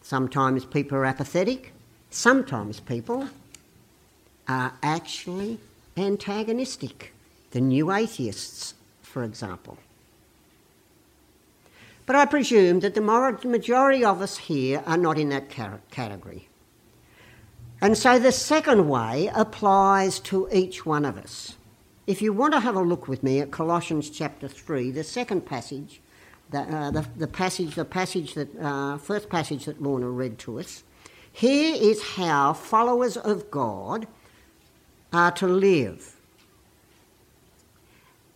Sometimes 0.00 0.64
people 0.64 0.98
are 0.98 1.04
apathetic, 1.04 1.72
sometimes 2.10 2.80
people 2.80 3.28
are 4.48 4.72
actually 4.82 5.58
antagonistic. 5.96 7.12
The 7.52 7.60
new 7.60 7.92
atheists, 7.92 8.74
for 9.02 9.24
example. 9.24 9.78
But 12.06 12.16
I 12.16 12.24
presume 12.26 12.80
that 12.80 12.94
the 12.94 13.00
majority 13.44 14.04
of 14.04 14.20
us 14.20 14.36
here 14.36 14.82
are 14.86 14.96
not 14.96 15.18
in 15.18 15.28
that 15.28 15.48
category. 15.48 16.48
And 17.80 17.96
so 17.96 18.18
the 18.18 18.32
second 18.32 18.88
way 18.88 19.30
applies 19.34 20.18
to 20.20 20.48
each 20.52 20.84
one 20.84 21.04
of 21.04 21.16
us. 21.16 21.56
If 22.06 22.20
you 22.20 22.32
want 22.32 22.54
to 22.54 22.60
have 22.60 22.74
a 22.74 22.80
look 22.80 23.06
with 23.06 23.22
me 23.22 23.40
at 23.40 23.50
Colossians 23.50 24.10
chapter 24.10 24.48
3, 24.48 24.90
the 24.90 25.04
second 25.04 25.46
passage, 25.46 26.00
the, 26.50 26.60
uh, 26.60 26.90
the, 26.90 27.06
the, 27.16 27.26
passage, 27.28 27.76
the 27.76 27.84
passage 27.84 28.34
that, 28.34 28.48
uh, 28.60 28.98
first 28.98 29.28
passage 29.28 29.66
that 29.66 29.80
Lorna 29.80 30.08
read 30.10 30.38
to 30.40 30.58
us, 30.58 30.82
here 31.32 31.76
is 31.80 32.02
how 32.02 32.52
followers 32.52 33.16
of 33.16 33.50
God 33.50 34.06
are 35.12 35.30
to 35.32 35.46
live. 35.46 36.16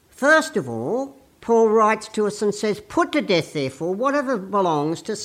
First 0.09 0.57
of 0.57 0.69
all, 0.69 1.16
Paul 1.47 1.69
writes 1.69 2.09
to 2.09 2.27
us 2.27 2.43
and 2.43 2.53
says, 2.53 2.81
Put 2.81 3.13
to 3.13 3.23
death, 3.23 3.53
therefore, 3.53 3.95
whatever 3.95 4.37
belongs 4.37 5.01
to, 5.03 5.17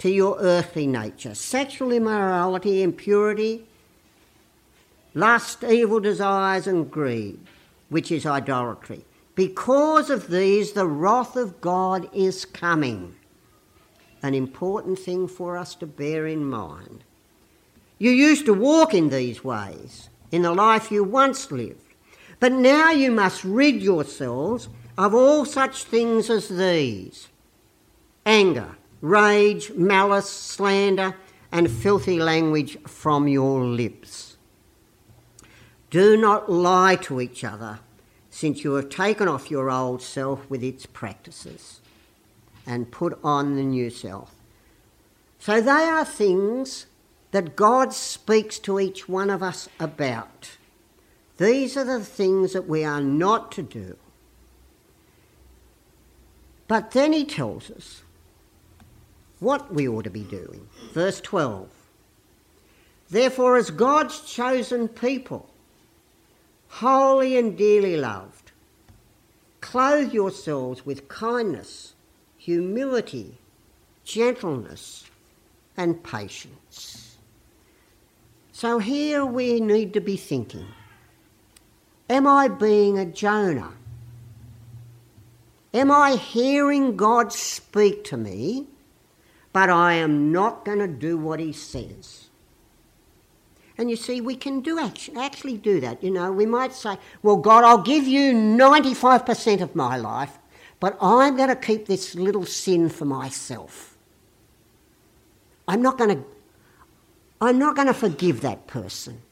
to 0.00 0.10
your 0.10 0.36
earthly 0.38 0.86
nature 0.86 1.34
sexual 1.34 1.92
immorality, 1.92 2.82
impurity, 2.82 3.64
lust, 5.14 5.64
evil 5.64 5.98
desires, 5.98 6.66
and 6.66 6.90
greed, 6.90 7.40
which 7.88 8.12
is 8.12 8.26
idolatry. 8.26 9.06
Because 9.34 10.10
of 10.10 10.28
these, 10.28 10.72
the 10.72 10.86
wrath 10.86 11.36
of 11.36 11.62
God 11.62 12.06
is 12.12 12.44
coming. 12.44 13.14
An 14.22 14.34
important 14.34 14.98
thing 14.98 15.26
for 15.26 15.56
us 15.56 15.74
to 15.76 15.86
bear 15.86 16.26
in 16.26 16.44
mind. 16.44 17.02
You 17.98 18.10
used 18.10 18.44
to 18.44 18.52
walk 18.52 18.92
in 18.92 19.08
these 19.08 19.42
ways 19.42 20.10
in 20.30 20.42
the 20.42 20.52
life 20.52 20.92
you 20.92 21.02
once 21.02 21.50
lived, 21.50 21.94
but 22.40 22.52
now 22.52 22.90
you 22.90 23.10
must 23.10 23.42
rid 23.42 23.82
yourselves 23.82 24.68
of 25.02 25.16
all 25.16 25.44
such 25.44 25.82
things 25.82 26.30
as 26.30 26.48
these 26.48 27.26
anger, 28.24 28.76
rage, 29.00 29.72
malice, 29.72 30.30
slander, 30.30 31.16
and 31.50 31.68
filthy 31.68 32.20
language 32.20 32.78
from 32.84 33.26
your 33.26 33.64
lips. 33.64 34.36
Do 35.90 36.16
not 36.16 36.48
lie 36.48 36.94
to 37.02 37.20
each 37.20 37.42
other, 37.42 37.80
since 38.30 38.62
you 38.62 38.74
have 38.74 38.90
taken 38.90 39.26
off 39.26 39.50
your 39.50 39.72
old 39.72 40.02
self 40.02 40.48
with 40.48 40.62
its 40.62 40.86
practices 40.86 41.80
and 42.64 42.92
put 42.92 43.18
on 43.24 43.56
the 43.56 43.64
new 43.64 43.90
self. 43.90 44.36
So 45.40 45.60
they 45.60 45.70
are 45.70 46.04
things 46.04 46.86
that 47.32 47.56
God 47.56 47.92
speaks 47.92 48.60
to 48.60 48.78
each 48.78 49.08
one 49.08 49.30
of 49.30 49.42
us 49.42 49.68
about. 49.80 50.58
These 51.38 51.76
are 51.76 51.84
the 51.84 52.04
things 52.04 52.52
that 52.52 52.68
we 52.68 52.84
are 52.84 53.00
not 53.00 53.50
to 53.52 53.62
do. 53.62 53.96
But 56.72 56.92
then 56.92 57.12
he 57.12 57.26
tells 57.26 57.70
us 57.70 58.00
what 59.40 59.74
we 59.74 59.86
ought 59.86 60.04
to 60.04 60.10
be 60.10 60.22
doing. 60.22 60.70
Verse 60.94 61.20
12 61.20 61.68
Therefore, 63.10 63.58
as 63.58 63.70
God's 63.70 64.22
chosen 64.22 64.88
people, 64.88 65.50
holy 66.68 67.36
and 67.36 67.58
dearly 67.58 67.98
loved, 67.98 68.52
clothe 69.60 70.14
yourselves 70.14 70.86
with 70.86 71.08
kindness, 71.08 71.92
humility, 72.38 73.36
gentleness, 74.02 75.04
and 75.76 76.02
patience. 76.02 77.18
So 78.52 78.78
here 78.78 79.26
we 79.26 79.60
need 79.60 79.92
to 79.92 80.00
be 80.00 80.16
thinking 80.16 80.68
Am 82.08 82.26
I 82.26 82.48
being 82.48 82.98
a 82.98 83.04
Jonah? 83.04 83.74
Am 85.74 85.90
I 85.90 86.16
hearing 86.16 86.96
God 86.96 87.32
speak 87.32 88.04
to 88.04 88.16
me, 88.16 88.66
but 89.52 89.70
I 89.70 89.94
am 89.94 90.30
not 90.30 90.64
going 90.64 90.78
to 90.80 90.88
do 90.88 91.16
what 91.16 91.40
He 91.40 91.52
says? 91.52 92.28
And 93.78 93.90
you 93.90 93.96
see, 93.96 94.20
we 94.20 94.36
can 94.36 94.60
do 94.60 94.78
actually 94.78 95.56
do 95.56 95.80
that. 95.80 96.04
You 96.04 96.10
know, 96.10 96.30
we 96.30 96.44
might 96.44 96.74
say, 96.74 96.98
"Well, 97.22 97.36
God, 97.36 97.64
I'll 97.64 97.82
give 97.82 98.06
you 98.06 98.34
ninety-five 98.34 99.24
percent 99.24 99.62
of 99.62 99.74
my 99.74 99.96
life, 99.96 100.38
but 100.78 100.96
I'm 101.00 101.36
going 101.36 101.48
to 101.48 101.56
keep 101.56 101.86
this 101.86 102.14
little 102.14 102.44
sin 102.44 102.90
for 102.90 103.06
myself. 103.06 103.96
I'm 105.66 105.80
not 105.80 105.96
going 105.96 106.18
to. 106.18 106.24
I'm 107.40 107.58
not 107.58 107.74
going 107.74 107.88
to 107.88 107.94
forgive 107.94 108.42
that 108.42 108.66
person. 108.66 109.22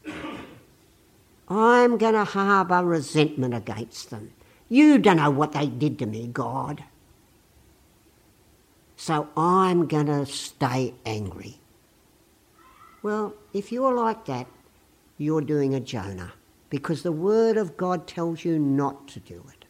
I'm 1.48 1.98
going 1.98 2.14
to 2.14 2.24
harbour 2.24 2.82
resentment 2.82 3.54
against 3.54 4.08
them." 4.08 4.32
You 4.70 4.98
don't 4.98 5.16
know 5.16 5.30
what 5.30 5.52
they 5.52 5.66
did 5.66 5.98
to 5.98 6.06
me, 6.06 6.28
God. 6.28 6.84
So 8.96 9.28
I'm 9.36 9.86
going 9.86 10.06
to 10.06 10.24
stay 10.24 10.94
angry. 11.04 11.58
Well, 13.02 13.34
if 13.52 13.72
you're 13.72 13.94
like 13.94 14.26
that, 14.26 14.46
you're 15.18 15.40
doing 15.40 15.74
a 15.74 15.80
Jonah 15.80 16.32
because 16.70 17.02
the 17.02 17.12
Word 17.12 17.56
of 17.56 17.76
God 17.76 18.06
tells 18.06 18.44
you 18.44 18.58
not 18.58 19.08
to 19.08 19.20
do 19.20 19.44
it. 19.48 19.64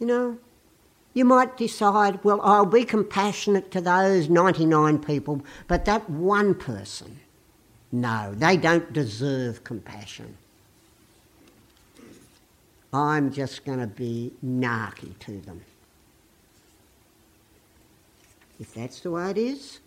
You 0.00 0.06
know, 0.06 0.38
you 1.12 1.24
might 1.24 1.56
decide, 1.56 2.22
well, 2.24 2.40
I'll 2.42 2.64
be 2.64 2.84
compassionate 2.84 3.70
to 3.72 3.80
those 3.80 4.30
99 4.30 5.00
people, 5.00 5.42
but 5.66 5.84
that 5.84 6.08
one 6.08 6.54
person, 6.54 7.18
no, 7.92 8.32
they 8.34 8.56
don't 8.56 8.92
deserve 8.92 9.64
compassion. 9.64 10.38
I'm 12.92 13.30
just 13.32 13.64
going 13.64 13.80
to 13.80 13.86
be 13.86 14.32
narky 14.44 15.18
to 15.20 15.40
them. 15.40 15.60
If 18.58 18.74
that's 18.74 19.00
the 19.00 19.10
way 19.10 19.30
it 19.30 19.38
is, 19.38 19.80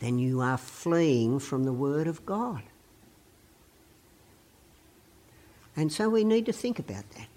then 0.00 0.18
you 0.18 0.40
are 0.40 0.58
fleeing 0.58 1.38
from 1.38 1.64
the 1.64 1.72
Word 1.72 2.06
of 2.06 2.26
God. 2.26 2.62
And 5.76 5.92
so 5.92 6.08
we 6.08 6.24
need 6.24 6.46
to 6.46 6.52
think 6.52 6.78
about 6.78 7.08
that. 7.16 7.28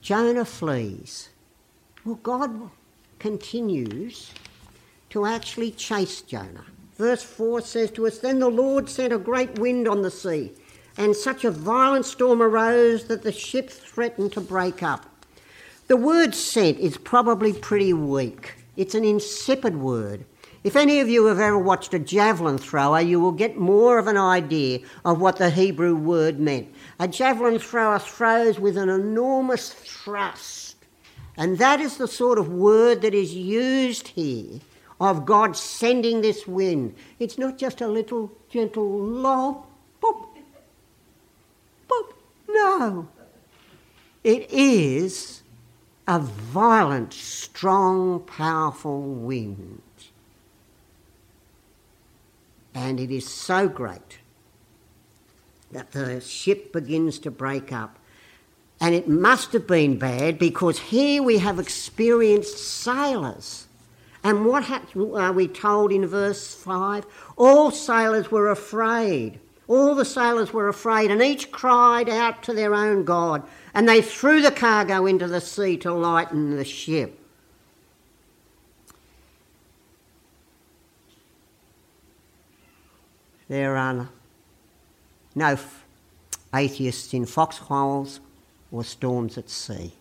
Jonah 0.00 0.44
flees. 0.44 1.30
Well, 2.04 2.16
God 2.22 2.70
continues 3.18 4.32
to 5.10 5.26
actually 5.26 5.72
chase 5.72 6.22
Jonah. 6.22 6.64
Verse 6.96 7.22
4 7.22 7.60
says 7.62 7.90
to 7.92 8.06
us 8.06 8.18
Then 8.18 8.38
the 8.38 8.48
Lord 8.48 8.88
sent 8.88 9.12
a 9.12 9.18
great 9.18 9.58
wind 9.58 9.88
on 9.88 10.02
the 10.02 10.10
sea, 10.10 10.52
and 10.98 11.14
such 11.14 11.44
a 11.44 11.50
violent 11.50 12.04
storm 12.04 12.42
arose 12.42 13.04
that 13.04 13.22
the 13.22 13.32
ship 13.32 13.70
threatened 13.70 14.32
to 14.32 14.40
break 14.40 14.82
up. 14.82 15.06
The 15.86 15.96
word 15.96 16.34
sent 16.34 16.78
is 16.78 16.98
probably 16.98 17.52
pretty 17.52 17.94
weak. 17.94 18.56
It's 18.76 18.94
an 18.94 19.04
insipid 19.04 19.76
word. 19.76 20.26
If 20.64 20.74
any 20.74 20.98
of 20.98 21.08
you 21.08 21.26
have 21.26 21.38
ever 21.38 21.56
watched 21.56 21.94
a 21.94 22.00
javelin 22.00 22.58
thrower, 22.58 23.00
you 23.00 23.20
will 23.20 23.32
get 23.32 23.56
more 23.56 23.98
of 23.98 24.08
an 24.08 24.16
idea 24.16 24.80
of 25.04 25.20
what 25.20 25.36
the 25.36 25.50
Hebrew 25.50 25.94
word 25.94 26.40
meant. 26.40 26.68
A 26.98 27.06
javelin 27.06 27.60
thrower 27.60 28.00
throws 28.00 28.58
with 28.58 28.76
an 28.76 28.88
enormous 28.88 29.72
thrust. 29.72 30.76
And 31.36 31.58
that 31.58 31.80
is 31.80 31.96
the 31.96 32.08
sort 32.08 32.38
of 32.38 32.48
word 32.48 33.02
that 33.02 33.14
is 33.14 33.32
used 33.32 34.08
here 34.08 34.58
of 35.00 35.24
God 35.24 35.56
sending 35.56 36.20
this 36.20 36.44
wind. 36.46 36.96
It's 37.20 37.38
not 37.38 37.56
just 37.56 37.80
a 37.80 37.86
little 37.86 38.32
gentle 38.50 38.98
lob, 38.98 39.64
boop. 40.02 40.27
No. 42.48 43.08
It 44.24 44.50
is 44.50 45.42
a 46.06 46.18
violent, 46.18 47.12
strong, 47.12 48.20
powerful 48.20 49.02
wind. 49.02 49.82
And 52.74 52.98
it 52.98 53.10
is 53.10 53.28
so 53.28 53.68
great 53.68 54.18
that 55.70 55.92
the 55.92 56.20
ship 56.20 56.72
begins 56.72 57.18
to 57.20 57.30
break 57.30 57.72
up. 57.72 57.98
And 58.80 58.94
it 58.94 59.08
must 59.08 59.52
have 59.52 59.66
been 59.66 59.98
bad 59.98 60.38
because 60.38 60.78
here 60.78 61.22
we 61.22 61.38
have 61.38 61.58
experienced 61.58 62.58
sailors. 62.58 63.66
And 64.22 64.46
what 64.46 64.70
are 64.96 65.32
we 65.32 65.48
told 65.48 65.92
in 65.92 66.06
verse 66.06 66.54
5? 66.54 67.04
All 67.36 67.70
sailors 67.70 68.30
were 68.30 68.50
afraid. 68.50 69.40
All 69.68 69.94
the 69.94 70.04
sailors 70.04 70.52
were 70.52 70.68
afraid, 70.68 71.10
and 71.10 71.22
each 71.22 71.52
cried 71.52 72.08
out 72.08 72.42
to 72.44 72.54
their 72.54 72.74
own 72.74 73.04
God 73.04 73.42
and 73.78 73.88
they 73.88 74.02
threw 74.02 74.42
the 74.42 74.50
cargo 74.50 75.06
into 75.06 75.28
the 75.28 75.40
sea 75.40 75.76
to 75.76 75.92
lighten 75.92 76.56
the 76.56 76.64
ship. 76.64 77.16
There 83.46 83.76
are 83.76 84.08
no 85.36 85.58
atheists 86.52 87.14
in 87.14 87.24
foxholes 87.24 88.18
or 88.72 88.82
storms 88.82 89.38
at 89.38 89.48
sea. 89.48 89.92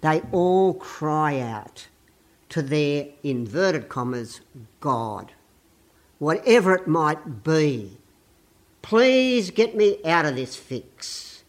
They 0.00 0.22
all 0.32 0.72
cry 0.72 1.38
out 1.38 1.86
to 2.48 2.62
their 2.62 3.08
inverted 3.22 3.90
commas 3.90 4.40
God, 4.80 5.32
whatever 6.18 6.74
it 6.74 6.88
might 6.88 7.44
be. 7.44 7.98
Please 8.82 9.50
get 9.50 9.76
me 9.76 9.98
out 10.04 10.24
of 10.24 10.36
this 10.36 10.56
fix. 10.56 11.42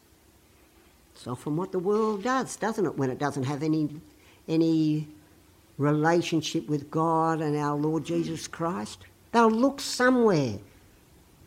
It's 1.16 1.28
often 1.28 1.56
what 1.56 1.72
the 1.72 1.80
world 1.80 2.24
does, 2.24 2.56
doesn't 2.56 2.86
it, 2.86 2.98
when 2.98 3.10
it 3.10 3.20
doesn't 3.20 3.44
have 3.44 3.64
any, 3.64 3.90
any 4.48 5.08
relationship 5.78 6.68
with 6.68 6.90
God 6.92 7.42
and 7.42 7.56
our 7.56 7.76
Lord 7.76 8.06
Jesus 8.06 8.48
Christ? 8.48 9.06
They'll 9.32 9.52
look 9.52 9.80
somewhere, 9.80 10.60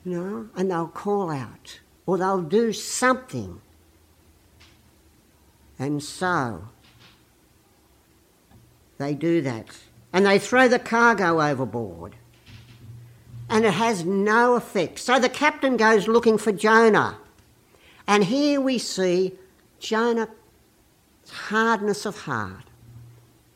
you 0.05 0.13
know, 0.13 0.49
and 0.57 0.71
they'll 0.71 0.89
call 0.89 1.31
out, 1.31 1.81
or 2.07 2.19
they'll 2.19 2.41
do 2.41 2.73
something. 2.73 3.61
And 5.79 6.03
so, 6.03 6.69
they 8.99 9.15
do 9.15 9.43
that. 9.43 9.67
And 10.13 10.25
they 10.25 10.39
throw 10.39 10.69
the 10.69 10.79
cargo 10.79 11.43
overboard. 11.43 12.15
And 13.49 13.65
it 13.65 13.75
has 13.75 14.05
no 14.05 14.55
effect. 14.55 14.99
So 14.99 15.19
the 15.19 15.29
captain 15.29 15.77
goes 15.77 16.09
looking 16.09 16.39
for 16.39 16.53
Jonah. 16.53 17.19
And 18.07 18.25
here 18.25 18.61
we 18.61 18.79
see 18.79 19.33
Jonah's 19.79 20.29
hardness 21.31 22.07
of 22.07 22.21
heart. 22.21 22.65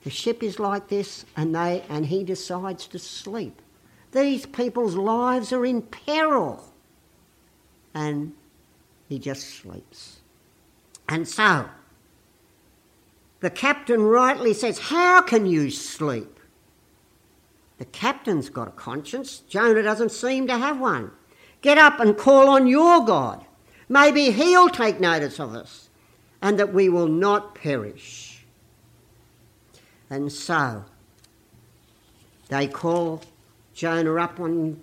The 0.05 0.11
ship 0.11 0.43
is 0.43 0.59
like 0.59 0.89
this, 0.89 1.25
and 1.37 1.55
they 1.55 1.85
and 1.89 2.07
he 2.07 2.25
decides 2.25 2.87
to 2.89 2.99
sleep. 2.99 3.61
These 4.13 4.47
people's 4.47 4.95
lives 4.95 5.53
are 5.53 5.67
in 5.67 5.83
peril, 5.83 6.73
and 7.93 8.33
he 9.09 9.19
just 9.19 9.49
sleeps. 9.49 10.21
And 11.09 11.29
so, 11.29 11.69
the 13.41 13.51
captain 13.51 14.03
rightly 14.03 14.55
says, 14.55 14.79
"How 14.79 15.21
can 15.21 15.47
you 15.47 15.71
sleep?" 15.71 16.38
The 17.79 17.85
captain's 17.87 18.49
got 18.49 18.69
a 18.69 18.73
conscience. 18.73 19.39
Jonah 19.49 19.83
doesn't 19.83 20.11
seem 20.11 20.47
to 20.49 20.59
have 20.59 20.81
one. 20.81 21.13
Get 21.63 21.79
up 21.79 22.01
and 22.01 22.17
call 22.17 22.49
on 22.49 22.67
your 22.67 23.05
God. 23.05 23.45
Maybe 23.89 24.31
he'll 24.31 24.69
take 24.69 25.01
notice 25.01 25.41
of 25.41 25.55
us 25.55 25.89
and 26.43 26.59
that 26.59 26.73
we 26.73 26.89
will 26.89 27.09
not 27.09 27.55
perish. 27.55 28.45
And 30.11 30.33
so 30.33 30.85
they 32.49 32.67
call 32.67 33.23
Jonah 33.75 34.17
up 34.17 34.41
on 34.41 34.83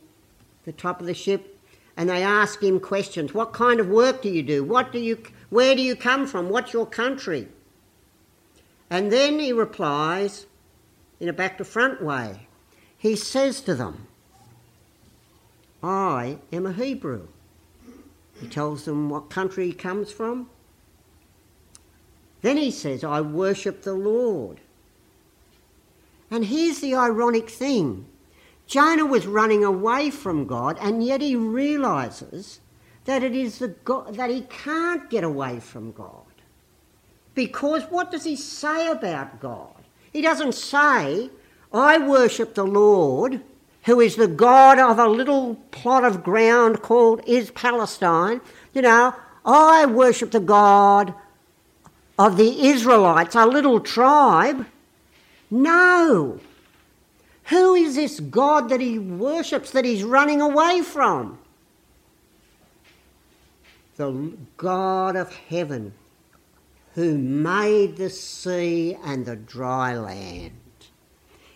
the 0.63 0.71
top 0.71 1.01
of 1.01 1.07
the 1.07 1.13
ship 1.13 1.59
and 1.97 2.09
they 2.09 2.23
ask 2.23 2.61
him 2.61 2.79
questions. 2.79 3.33
What 3.33 3.53
kind 3.53 3.79
of 3.79 3.87
work 3.87 4.21
do 4.21 4.29
you 4.29 4.43
do? 4.43 4.63
What 4.63 4.91
do 4.91 4.99
you 4.99 5.21
where 5.49 5.75
do 5.75 5.81
you 5.81 5.95
come 5.95 6.27
from? 6.27 6.49
What's 6.49 6.73
your 6.73 6.85
country? 6.85 7.47
And 8.89 9.11
then 9.11 9.39
he 9.39 9.53
replies 9.53 10.45
in 11.19 11.29
a 11.29 11.33
back 11.33 11.57
to 11.57 11.65
front 11.65 12.03
way. 12.03 12.44
He 13.05 13.15
says 13.15 13.61
to 13.61 13.75
them, 13.75 14.07
I 15.83 16.39
am 16.51 16.65
a 16.65 16.73
Hebrew. 16.73 17.27
He 18.41 18.47
tells 18.47 18.85
them 18.85 19.11
what 19.11 19.29
country 19.29 19.67
he 19.67 19.73
comes 19.73 20.11
from, 20.11 20.49
then 22.41 22.57
he 22.57 22.71
says, 22.71 23.03
I 23.03 23.21
worship 23.21 23.83
the 23.83 23.93
Lord. 23.93 24.59
And 26.31 26.45
here's 26.45 26.79
the 26.79 26.95
ironic 26.95 27.47
thing 27.47 28.07
Jonah 28.65 29.05
was 29.05 29.27
running 29.27 29.63
away 29.63 30.09
from 30.09 30.47
God, 30.47 30.75
and 30.81 31.05
yet 31.05 31.21
he 31.21 31.35
realizes 31.35 32.59
that 33.03 33.21
it 33.21 33.35
is 33.35 33.59
the 33.59 33.67
God, 33.67 34.15
that 34.15 34.31
he 34.31 34.41
can't 34.49 35.11
get 35.11 35.23
away 35.23 35.59
from 35.59 35.91
God. 35.91 36.33
Because 37.35 37.83
what 37.83 38.09
does 38.09 38.23
he 38.23 38.35
say 38.35 38.87
about 38.87 39.39
God? 39.39 39.83
He 40.11 40.23
doesn't 40.23 40.55
say, 40.55 41.29
I 41.75 41.97
worship 41.97 42.55
the 42.55 42.65
Lord, 42.65 43.41
who 43.83 43.99
is 43.99 44.15
the 44.15 44.29
God 44.29 44.79
of 44.79 44.97
a 44.97 45.09
little 45.09 45.55
plot 45.71 46.05
of 46.05 46.23
ground 46.23 46.81
called 46.81 47.21
is 47.27 47.51
Palestine. 47.51 48.39
You 48.73 48.81
know, 48.81 49.13
I 49.43 49.85
worship 49.85 50.31
the 50.31 50.39
God 50.39 51.13
of 52.17 52.37
the 52.37 52.67
Israelites, 52.67 53.35
a 53.35 53.45
little 53.45 53.81
tribe. 53.81 54.65
No. 55.51 56.39
Who 57.49 57.75
is 57.75 57.95
this 57.95 58.21
God 58.21 58.69
that 58.69 58.79
he 58.79 58.97
worships 58.97 59.71
that 59.71 59.83
he's 59.83 60.01
running 60.01 60.39
away 60.39 60.81
from? 60.81 61.37
The 63.97 64.37
God 64.55 65.17
of 65.17 65.33
heaven 65.33 65.93
who 66.93 67.17
made 67.17 67.97
the 67.97 68.09
sea 68.09 68.97
and 69.03 69.25
the 69.25 69.35
dry 69.35 69.97
land. 69.97 70.53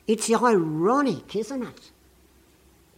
It's 0.10 0.28
ironic, 0.32 1.36
isn't 1.36 1.62
it? 1.62 1.92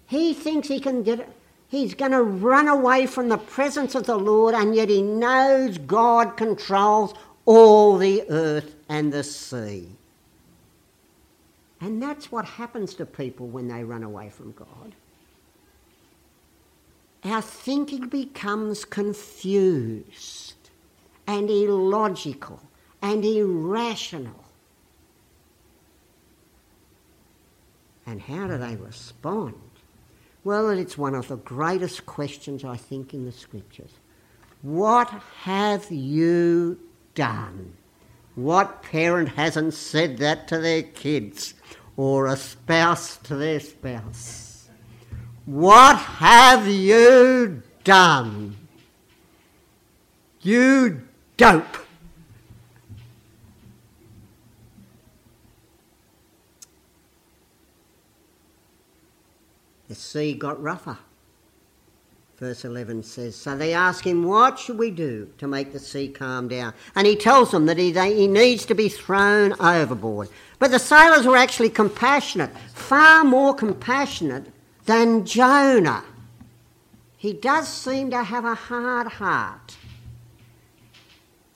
He 0.08 0.34
thinks 0.34 0.70
he 0.70 0.80
can 0.80 1.04
get 1.04 1.28
he's 1.68 1.94
going 1.94 2.14
to 2.14 2.24
run 2.24 2.70
away 2.70 3.06
from 3.06 3.28
the 3.28 3.38
presence 3.38 3.96
of 3.96 4.06
the 4.06 4.16
Lord 4.16 4.56
and 4.56 4.74
yet 4.74 4.88
he 4.88 5.02
knows 5.02 5.78
God 5.78 6.38
controls 6.38 7.14
all 7.44 7.98
the 7.98 8.24
earth 8.30 8.76
and 8.88 9.12
the 9.12 9.26
sea. 9.26 9.90
And 11.82 12.02
that's 12.02 12.32
what 12.32 12.46
happens 12.46 12.94
to 12.94 13.06
people 13.06 13.48
when 13.48 13.68
they 13.68 13.84
run 13.84 14.04
away 14.04 14.30
from 14.30 14.54
God. 14.54 14.96
Our 17.26 17.42
thinking 17.42 18.08
becomes 18.08 18.86
confused 18.86 20.56
and 21.28 21.50
illogical 21.50 22.62
and 23.02 23.26
irrational. 23.26 24.41
And 28.12 28.20
how 28.20 28.46
do 28.46 28.58
they 28.58 28.76
respond? 28.76 29.56
Well, 30.44 30.70
it's 30.70 30.98
one 30.98 31.16
of 31.16 31.30
the 31.30 31.38
greatest 31.38 32.06
questions, 32.06 32.66
I 32.66 32.76
think, 32.76 33.14
in 33.14 33.24
the 33.24 33.32
scriptures. 33.32 33.92
What 34.64 35.10
have 35.44 35.90
you 35.90 36.78
done? 37.16 37.72
What 38.36 38.84
parent 38.84 39.30
hasn't 39.30 39.76
said 39.76 40.18
that 40.18 40.50
to 40.50 40.60
their 40.60 40.84
kids 40.84 41.54
or 41.96 42.28
a 42.28 42.36
spouse 42.36 43.16
to 43.20 43.38
their 43.38 43.62
spouse? 43.62 44.68
What 45.46 45.96
have 45.96 46.68
you 46.68 47.64
done? 47.86 48.58
You 50.42 51.02
dope. 51.38 51.78
The 59.92 59.96
sea 59.96 60.34
got 60.34 60.64
rougher. 60.64 60.98
Verse 62.38 62.64
11 62.64 63.04
says, 63.04 63.36
So 63.36 63.58
they 63.58 63.74
ask 63.74 64.08
him, 64.08 64.24
What 64.24 64.58
should 64.58 64.78
we 64.78 64.90
do 64.90 65.30
to 65.38 65.50
make 65.50 65.74
the 65.74 65.80
sea 65.80 66.08
calm 66.08 66.48
down? 66.48 66.74
And 66.96 67.06
he 67.06 67.18
tells 67.18 67.52
them 67.52 67.66
that 67.66 67.78
he, 67.78 67.92
they, 67.92 68.16
he 68.16 68.26
needs 68.26 68.64
to 68.68 68.74
be 68.74 68.88
thrown 68.88 69.52
overboard. 69.60 70.30
But 70.60 70.72
the 70.72 70.80
sailors 70.80 71.28
were 71.28 71.36
actually 71.36 71.72
compassionate, 71.72 72.52
far 72.74 73.26
more 73.26 73.54
compassionate 73.54 74.46
than 74.86 75.26
Jonah. 75.26 76.06
He 77.18 77.34
does 77.34 77.68
seem 77.68 78.12
to 78.12 78.24
have 78.24 78.46
a 78.46 78.56
hard 78.56 79.08
heart. 79.08 79.76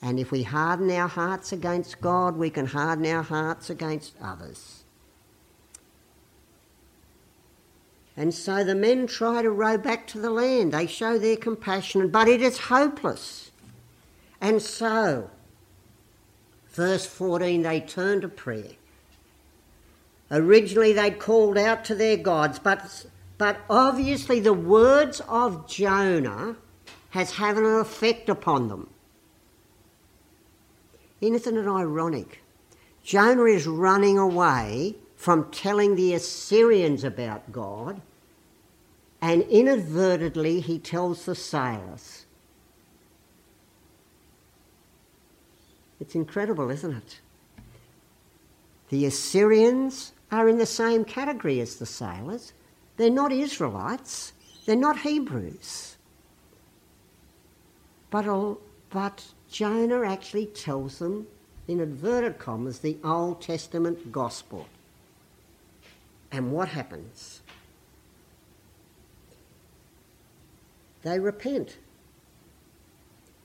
And 0.02 0.20
if 0.20 0.30
we 0.30 0.42
harden 0.42 0.90
our 0.90 1.08
hearts 1.08 1.52
against 1.52 2.02
God, 2.02 2.36
we 2.36 2.50
can 2.50 2.66
harden 2.66 3.06
our 3.06 3.22
hearts 3.22 3.70
against 3.70 4.12
others. 4.20 4.84
And 8.16 8.32
so 8.32 8.64
the 8.64 8.74
men 8.74 9.06
try 9.06 9.42
to 9.42 9.50
row 9.50 9.76
back 9.76 10.06
to 10.08 10.18
the 10.18 10.30
land. 10.30 10.72
They 10.72 10.86
show 10.86 11.18
their 11.18 11.36
compassion, 11.36 12.08
but 12.08 12.28
it 12.28 12.40
is 12.40 12.58
hopeless. 12.58 13.50
And 14.40 14.62
so, 14.62 15.30
verse 16.70 17.06
14, 17.06 17.62
they 17.62 17.80
turn 17.80 18.22
to 18.22 18.28
prayer. 18.28 18.72
Originally, 20.30 20.92
they'd 20.92 21.18
called 21.18 21.58
out 21.58 21.84
to 21.84 21.94
their 21.94 22.16
gods, 22.16 22.58
but, 22.58 23.06
but 23.38 23.58
obviously, 23.68 24.40
the 24.40 24.52
words 24.52 25.20
of 25.28 25.68
Jonah 25.68 26.56
has 27.10 27.32
had 27.32 27.56
an 27.56 27.64
effect 27.64 28.28
upon 28.28 28.68
them. 28.68 28.90
Isn't 31.20 31.56
it 31.56 31.68
ironic? 31.68 32.42
Jonah 33.02 33.44
is 33.44 33.66
running 33.66 34.18
away 34.18 34.96
from 35.16 35.50
telling 35.50 35.96
the 35.96 36.12
Assyrians 36.14 37.04
about 37.04 37.50
God, 37.52 38.00
and 39.20 39.42
inadvertently 39.42 40.60
he 40.60 40.78
tells 40.78 41.24
the 41.24 41.34
sailors. 41.34 42.26
It's 46.00 46.14
incredible, 46.14 46.70
isn't 46.70 46.92
it? 46.92 47.20
The 48.90 49.06
Assyrians 49.06 50.12
are 50.30 50.48
in 50.48 50.58
the 50.58 50.66
same 50.66 51.04
category 51.04 51.60
as 51.60 51.76
the 51.76 51.86
sailors. 51.86 52.52
They're 52.96 53.10
not 53.10 53.32
Israelites, 53.32 54.32
they're 54.64 54.76
not 54.76 55.00
Hebrews. 55.00 55.96
But, 58.10 58.58
but 58.90 59.24
Jonah 59.50 60.02
actually 60.02 60.46
tells 60.46 60.98
them, 60.98 61.26
in 61.68 61.80
inverted 61.80 62.38
commas, 62.38 62.78
the 62.78 62.96
Old 63.02 63.42
Testament 63.42 64.12
gospel. 64.12 64.66
And 66.30 66.52
what 66.52 66.68
happens? 66.68 67.35
They 71.06 71.20
repent. 71.20 71.78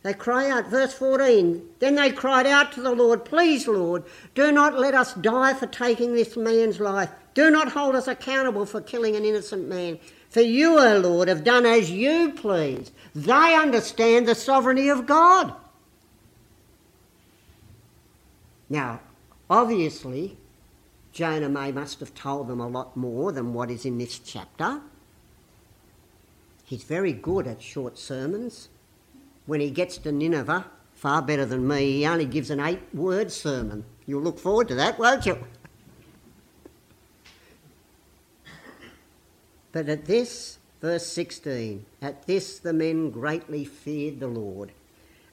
They 0.02 0.16
cry 0.16 0.50
out, 0.50 0.70
verse 0.70 0.94
14, 0.96 1.62
then 1.78 1.94
they 1.94 2.12
cried 2.12 2.48
out 2.48 2.72
to 2.72 2.82
the 2.82 2.90
Lord, 2.90 3.24
Please, 3.24 3.68
Lord, 3.68 4.04
do 4.34 4.52
not 4.52 4.80
let 4.80 4.96
us 4.96 5.14
die 5.14 5.54
for 5.54 5.68
taking 5.68 6.16
this 6.16 6.36
man's 6.36 6.80
life. 6.80 7.12
Do 7.36 7.52
not 7.52 7.72
hold 7.72 7.94
us 7.94 8.08
accountable 8.08 8.66
for 8.66 8.82
killing 8.82 9.16
an 9.16 9.26
innocent 9.26 9.70
man. 9.70 10.00
For 10.32 10.42
you, 10.42 10.80
O 10.80 10.98
Lord, 10.98 11.28
have 11.28 11.44
done 11.44 11.68
as 11.68 11.92
you 11.92 12.32
please. 12.32 12.92
They 13.14 13.54
understand 13.54 14.28
the 14.28 14.34
sovereignty 14.34 14.90
of 14.90 15.06
God. 15.06 15.54
Now, 18.72 19.02
obviously, 19.52 20.36
Jonah 21.14 21.48
May 21.48 21.72
must 21.72 22.00
have 22.00 22.16
told 22.16 22.48
them 22.48 22.60
a 22.60 22.68
lot 22.68 22.98
more 22.98 23.32
than 23.32 23.54
what 23.54 23.70
is 23.70 23.86
in 23.86 24.00
this 24.00 24.18
chapter. 24.18 24.82
He's 26.72 26.84
very 26.84 27.12
good 27.12 27.48
at 27.48 27.62
short 27.62 27.98
sermons. 27.98 28.70
When 29.46 29.60
he 29.60 29.70
gets 29.70 29.98
to 29.98 30.12
Nineveh, 30.14 30.68
far 30.94 31.22
better 31.22 31.46
than 31.46 31.68
me, 31.68 31.98
he 31.98 32.08
only 32.08 32.24
gives 32.24 32.50
an 32.50 32.62
eight 32.62 32.80
word 32.94 33.30
sermon. 33.30 33.84
You'll 34.06 34.22
look 34.22 34.40
forward 34.40 34.70
to 34.70 34.76
that, 34.76 34.98
won't 34.98 35.26
you? 35.26 35.38
But 39.74 39.90
at 39.90 40.06
this, 40.06 40.60
verse 40.80 41.06
16, 41.08 41.86
at 42.02 42.26
this 42.26 42.58
the 42.58 42.72
men 42.72 43.10
greatly 43.12 43.66
feared 43.66 44.22
the 44.22 44.28
Lord, 44.28 44.72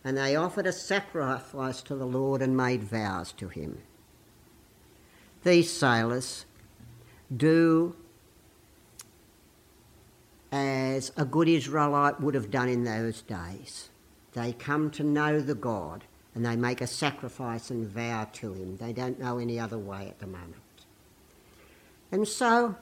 and 0.02 0.18
they 0.18 0.34
offered 0.34 0.66
a 0.66 0.72
sacrifice 0.72 1.82
to 1.82 1.94
the 1.94 2.04
Lord 2.04 2.42
and 2.42 2.56
made 2.56 2.82
vows 2.82 3.30
to 3.34 3.46
him. 3.46 3.78
These 5.44 5.70
sailors 5.70 6.46
do 7.36 7.94
as 10.50 11.12
a 11.16 11.24
good 11.24 11.48
Israelite 11.48 12.20
would 12.20 12.34
have 12.34 12.50
done 12.50 12.68
in 12.68 12.84
those 12.84 13.22
days. 13.22 13.90
They 14.32 14.52
come 14.52 14.90
to 14.92 15.02
know 15.02 15.40
the 15.40 15.54
God 15.54 16.04
and 16.34 16.44
they 16.44 16.56
make 16.56 16.80
a 16.80 16.86
sacrifice 16.86 17.70
and 17.70 17.86
vow 17.86 18.28
to 18.34 18.52
Him. 18.52 18.76
They 18.76 18.92
don't 18.92 19.18
know 19.18 19.38
any 19.38 19.58
other 19.58 19.78
way 19.78 20.06
at 20.08 20.20
the 20.20 20.26
moment. 20.26 20.54
And 22.12 22.26
so 22.26 22.76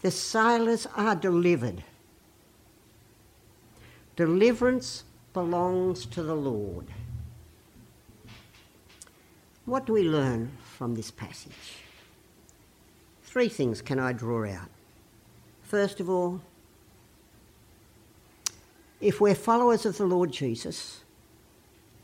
the 0.00 0.10
sailors 0.10 0.86
are 0.96 1.14
delivered. 1.14 1.84
Deliverance 4.16 5.04
belongs 5.32 6.06
to 6.06 6.22
the 6.22 6.34
Lord. 6.34 6.86
What 9.66 9.86
do 9.86 9.92
we 9.92 10.02
learn 10.02 10.52
from 10.64 10.94
this 10.94 11.10
passage? 11.10 11.76
Three 13.22 13.48
things 13.48 13.82
can 13.82 14.00
I 14.00 14.12
draw 14.12 14.48
out. 14.48 14.68
First 15.70 16.00
of 16.00 16.10
all, 16.10 16.40
if 19.00 19.20
we're 19.20 19.36
followers 19.36 19.86
of 19.86 19.98
the 19.98 20.04
Lord 20.04 20.32
Jesus, 20.32 21.04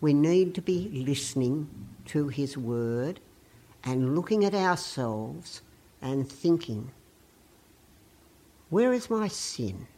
we 0.01 0.15
need 0.15 0.55
to 0.55 0.63
be 0.63 0.89
listening 1.05 1.69
to 2.05 2.29
his 2.29 2.57
word 2.57 3.19
and 3.83 4.15
looking 4.15 4.45
at 4.45 4.55
ourselves 4.55 5.63
and 6.01 6.31
thinking, 6.31 6.93
where 8.71 8.93
is 8.93 9.11
my 9.11 9.27
sin? 9.27 9.89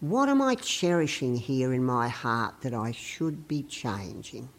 What 0.00 0.28
am 0.28 0.42
I 0.42 0.54
cherishing 0.54 1.36
here 1.36 1.72
in 1.72 1.82
my 1.82 2.08
heart 2.08 2.60
that 2.60 2.74
I 2.74 2.92
should 2.92 3.48
be 3.48 3.62
changing? 3.62 4.50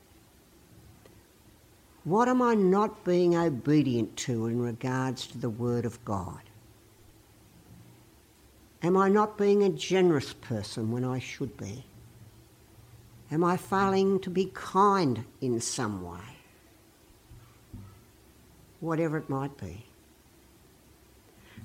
What 2.04 2.28
am 2.28 2.42
I 2.42 2.56
not 2.56 3.06
being 3.06 3.36
obedient 3.36 4.18
to 4.18 4.48
in 4.48 4.60
regards 4.60 5.28
to 5.28 5.38
the 5.38 5.52
Word 5.52 5.86
of 5.86 6.04
God? 6.04 6.45
Am 8.86 8.96
I 8.96 9.10
not 9.10 9.36
being 9.36 9.64
a 9.64 9.70
generous 9.70 10.34
person 10.34 10.92
when 10.92 11.04
I 11.04 11.18
should 11.18 11.58
be? 11.58 11.84
Am 13.32 13.44
I 13.44 13.58
failing 13.58 14.20
to 14.20 14.30
be 14.30 14.52
kind 14.54 15.26
in 15.42 15.60
some 15.60 16.04
way? 16.04 16.22
Whatever 18.82 19.18
it 19.18 19.28
might 19.28 19.58
be. 19.58 19.88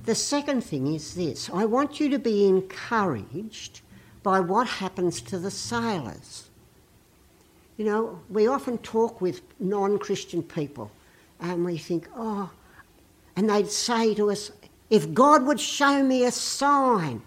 The 0.06 0.14
second 0.14 0.64
thing 0.64 0.94
is 0.94 1.14
this 1.14 1.50
I 1.52 1.66
want 1.66 2.00
you 2.00 2.09
to 2.09 2.18
be 2.18 2.46
encouraged 2.48 3.83
by 4.22 4.40
what 4.40 4.66
happens 4.66 5.20
to 5.20 5.38
the 5.38 5.50
sailors. 5.50 6.48
You 7.76 7.85
know, 7.85 8.20
we 8.30 8.46
often 8.46 8.78
talk 8.78 9.20
with 9.20 9.42
non 9.59 9.98
Christian 9.98 10.42
people 10.42 10.90
and 11.38 11.66
we 11.66 11.76
think, 11.76 12.09
oh, 12.16 12.50
and 13.37 13.50
they'd 13.50 13.68
say 13.68 14.14
to 14.14 14.30
us, 14.30 14.50
if 14.90 15.14
God 15.14 15.46
would 15.46 15.61
show 15.61 16.03
me 16.03 16.24
a 16.24 16.33
sign. 16.33 17.22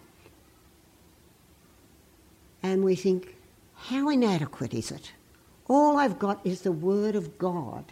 And 2.61 2.83
we 2.83 2.95
think, 2.95 3.35
how 3.75 4.09
inadequate 4.09 4.73
is 4.73 4.91
it? 4.91 5.13
All 5.67 5.97
I've 5.97 6.19
got 6.19 6.45
is 6.45 6.61
the 6.61 6.71
Word 6.71 7.15
of 7.15 7.37
God 7.37 7.85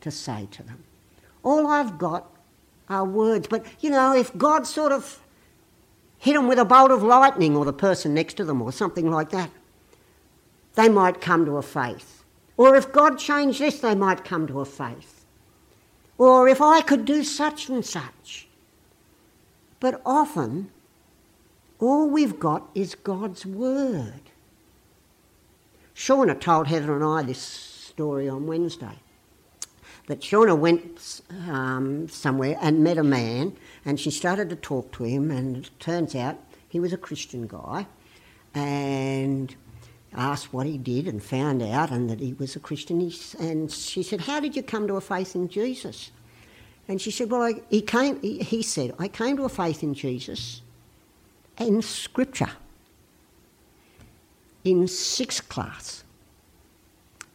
to 0.00 0.10
say 0.10 0.48
to 0.50 0.62
them. 0.62 0.82
All 1.42 1.66
I've 1.66 1.98
got 1.98 2.30
are 2.88 3.04
words. 3.04 3.46
But, 3.48 3.66
you 3.80 3.90
know, 3.90 4.14
if 4.14 4.36
God 4.36 4.66
sort 4.66 4.92
of 4.92 5.20
hit 6.18 6.34
them 6.34 6.48
with 6.48 6.58
a 6.58 6.64
bolt 6.64 6.90
of 6.90 7.02
lightning 7.02 7.56
or 7.56 7.64
the 7.64 7.72
person 7.72 8.14
next 8.14 8.34
to 8.34 8.44
them 8.44 8.60
or 8.60 8.72
something 8.72 9.10
like 9.10 9.30
that, 9.30 9.50
they 10.74 10.88
might 10.88 11.20
come 11.20 11.44
to 11.44 11.56
a 11.56 11.62
faith. 11.62 12.24
Or 12.56 12.74
if 12.76 12.92
God 12.92 13.18
changed 13.18 13.60
this, 13.60 13.80
they 13.80 13.94
might 13.94 14.24
come 14.24 14.46
to 14.46 14.60
a 14.60 14.64
faith. 14.64 15.24
Or 16.16 16.48
if 16.48 16.60
I 16.60 16.80
could 16.80 17.04
do 17.04 17.22
such 17.22 17.68
and 17.68 17.84
such. 17.84 18.47
But 19.80 20.00
often, 20.04 20.70
all 21.78 22.08
we've 22.08 22.38
got 22.38 22.68
is 22.74 22.94
God's 22.94 23.46
word. 23.46 24.22
Shauna 25.94 26.40
told 26.40 26.66
Heather 26.68 26.94
and 26.94 27.04
I 27.04 27.22
this 27.22 27.38
story 27.40 28.28
on 28.28 28.46
Wednesday. 28.46 28.98
That 30.06 30.20
Shauna 30.20 30.56
went 30.56 31.20
um, 31.48 32.08
somewhere 32.08 32.56
and 32.60 32.82
met 32.82 32.98
a 32.98 33.04
man, 33.04 33.56
and 33.84 34.00
she 34.00 34.10
started 34.10 34.48
to 34.50 34.56
talk 34.56 34.90
to 34.92 35.04
him, 35.04 35.30
and 35.30 35.58
it 35.58 35.70
turns 35.78 36.14
out 36.14 36.38
he 36.68 36.80
was 36.80 36.92
a 36.92 36.96
Christian 36.96 37.46
guy, 37.46 37.86
and 38.54 39.54
asked 40.14 40.52
what 40.52 40.66
he 40.66 40.78
did 40.78 41.06
and 41.06 41.22
found 41.22 41.62
out 41.62 41.90
and 41.90 42.08
that 42.08 42.20
he 42.20 42.32
was 42.32 42.56
a 42.56 42.60
Christian. 42.60 43.12
and 43.38 43.70
she 43.70 44.02
said, 44.02 44.22
"How 44.22 44.40
did 44.40 44.56
you 44.56 44.62
come 44.62 44.86
to 44.88 44.94
a 44.94 45.00
faith 45.00 45.34
in 45.34 45.48
Jesus?" 45.48 46.10
And 46.88 47.00
she 47.00 47.10
said, 47.10 47.30
"Well, 47.30 47.42
I, 47.42 47.54
he 47.68 47.82
came. 47.82 48.20
He, 48.20 48.38
he 48.38 48.62
said, 48.62 48.94
I 48.98 49.08
came 49.08 49.36
to 49.36 49.44
a 49.44 49.48
faith 49.48 49.82
in 49.82 49.94
Jesus 49.94 50.62
in 51.58 51.82
Scripture 51.82 52.50
in 54.64 54.88
sixth 54.88 55.48
class 55.48 56.04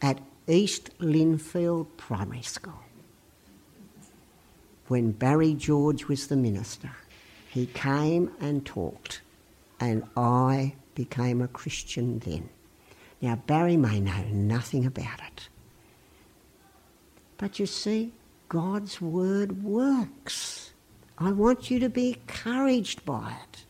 at 0.02 0.20
East 0.46 0.90
Lindfield 0.98 1.86
Primary 1.96 2.42
School. 2.42 2.80
When 4.88 5.12
Barry 5.12 5.54
George 5.54 6.06
was 6.06 6.26
the 6.26 6.36
minister, 6.36 6.90
he 7.48 7.66
came 7.66 8.30
and 8.40 8.64
talked, 8.66 9.22
and 9.80 10.04
I 10.16 10.74
became 10.94 11.40
a 11.40 11.48
Christian 11.48 12.18
then. 12.18 12.50
Now, 13.22 13.36
Barry 13.36 13.76
may 13.76 14.00
know 14.00 14.24
nothing 14.30 14.84
about 14.84 15.20
it. 15.20 15.48
But 17.38 17.58
you 17.58 17.66
see, 17.66 18.12
God's 18.48 19.00
word 19.00 19.62
works. 19.62 20.72
I 21.18 21.32
want 21.32 21.70
you 21.70 21.78
to 21.80 21.88
be 21.88 22.08
encouraged 22.14 23.04
by 23.04 23.36
it. 23.42 23.64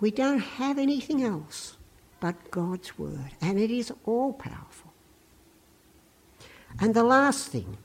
We 0.00 0.10
don't 0.10 0.40
have 0.40 0.78
anything 0.78 1.22
else 1.22 1.76
but 2.20 2.50
God's 2.50 2.98
word, 2.98 3.30
and 3.40 3.58
it 3.58 3.70
is 3.70 3.92
all 4.04 4.32
powerful. 4.32 4.92
And 6.80 6.94
the 6.94 7.04
last 7.04 7.48
thing 7.48 7.76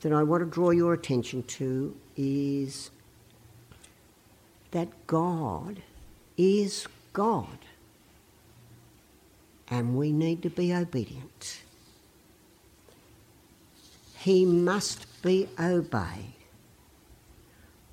that 0.00 0.12
I 0.12 0.22
want 0.22 0.42
to 0.42 0.46
draw 0.46 0.70
your 0.70 0.92
attention 0.92 1.42
to 1.44 1.94
is 2.16 2.90
that 4.70 4.88
God 5.06 5.82
is 6.36 6.86
God, 7.12 7.58
and 9.68 9.96
we 9.96 10.12
need 10.12 10.42
to 10.42 10.50
be 10.50 10.74
obedient. 10.74 11.63
He 14.24 14.46
must 14.46 15.20
be 15.22 15.50
obeyed. 15.60 16.32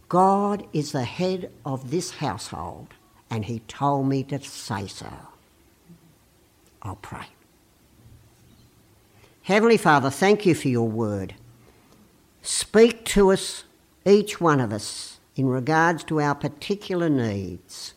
God 0.08 0.66
is 0.72 0.94
the 0.94 1.04
head 1.04 1.52
of 1.66 1.92
this 1.92 2.12
household, 2.12 2.94
and 3.30 3.44
He 3.44 3.60
told 3.68 4.08
me 4.08 4.24
to 4.24 4.40
say 4.40 4.88
so. 4.88 5.12
I'll 6.82 6.96
pray. 6.96 7.26
Heavenly 9.44 9.76
Father, 9.76 10.10
thank 10.10 10.46
you 10.46 10.56
for 10.56 10.70
your 10.70 10.88
word. 10.88 11.36
Speak 12.42 13.04
to 13.08 13.34
us, 13.34 13.66
each 14.06 14.40
one 14.40 14.62
of 14.62 14.72
us, 14.72 15.20
in 15.36 15.48
regards 15.48 16.06
to 16.06 16.22
our 16.22 16.36
particular 16.36 17.10
needs. 17.10 17.94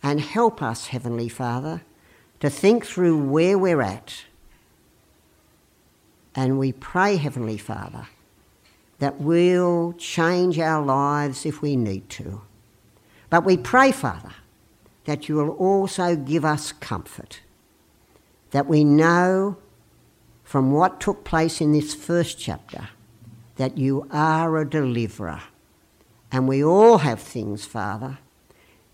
And 0.00 0.20
help 0.20 0.62
us, 0.62 0.86
Heavenly 0.86 1.28
Father, 1.28 1.82
to 2.38 2.48
think 2.48 2.86
through 2.86 3.18
where 3.18 3.58
we're 3.58 3.82
at. 3.82 4.26
And 6.34 6.58
we 6.58 6.72
pray, 6.72 7.16
Heavenly 7.16 7.58
Father, 7.58 8.08
that 8.98 9.20
we'll 9.20 9.94
change 9.94 10.58
our 10.58 10.84
lives 10.84 11.44
if 11.44 11.60
we 11.60 11.76
need 11.76 12.08
to. 12.10 12.40
But 13.30 13.44
we 13.44 13.56
pray, 13.56 13.92
Father, 13.92 14.32
that 15.04 15.28
you 15.28 15.36
will 15.36 15.50
also 15.50 16.16
give 16.16 16.44
us 16.44 16.72
comfort, 16.72 17.40
that 18.50 18.66
we 18.66 18.84
know 18.84 19.56
from 20.44 20.70
what 20.70 21.00
took 21.00 21.24
place 21.24 21.60
in 21.60 21.72
this 21.72 21.94
first 21.94 22.38
chapter 22.38 22.88
that 23.56 23.76
you 23.78 24.06
are 24.10 24.56
a 24.58 24.68
deliverer. 24.68 25.42
And 26.30 26.48
we 26.48 26.64
all 26.64 26.98
have 26.98 27.20
things, 27.20 27.64
Father, 27.64 28.18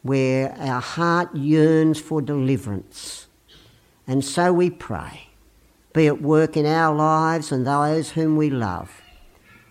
where 0.03 0.53
our 0.59 0.81
heart 0.81 1.35
yearns 1.35 2.01
for 2.01 2.20
deliverance. 2.20 3.27
And 4.07 4.24
so 4.24 4.53
we 4.53 4.70
pray, 4.70 5.27
be 5.92 6.07
at 6.07 6.22
work 6.22 6.57
in 6.57 6.66
our 6.66 6.94
lives 6.94 7.51
and 7.51 7.66
those 7.66 8.11
whom 8.11 8.37
we 8.37 8.51
love, 8.51 9.03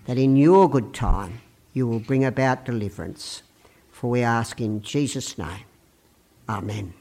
that 0.06 0.18
in 0.18 0.36
your 0.36 0.70
good 0.70 0.94
time 0.94 1.42
you 1.74 1.88
will 1.88 2.00
bring 2.00 2.26
about 2.26 2.66
deliverance. 2.66 3.44
For 3.92 4.10
we 4.10 4.22
ask 4.22 4.62
in 4.62 4.82
Jesus' 4.82 5.38
name. 5.38 5.66
Amen. 6.48 6.94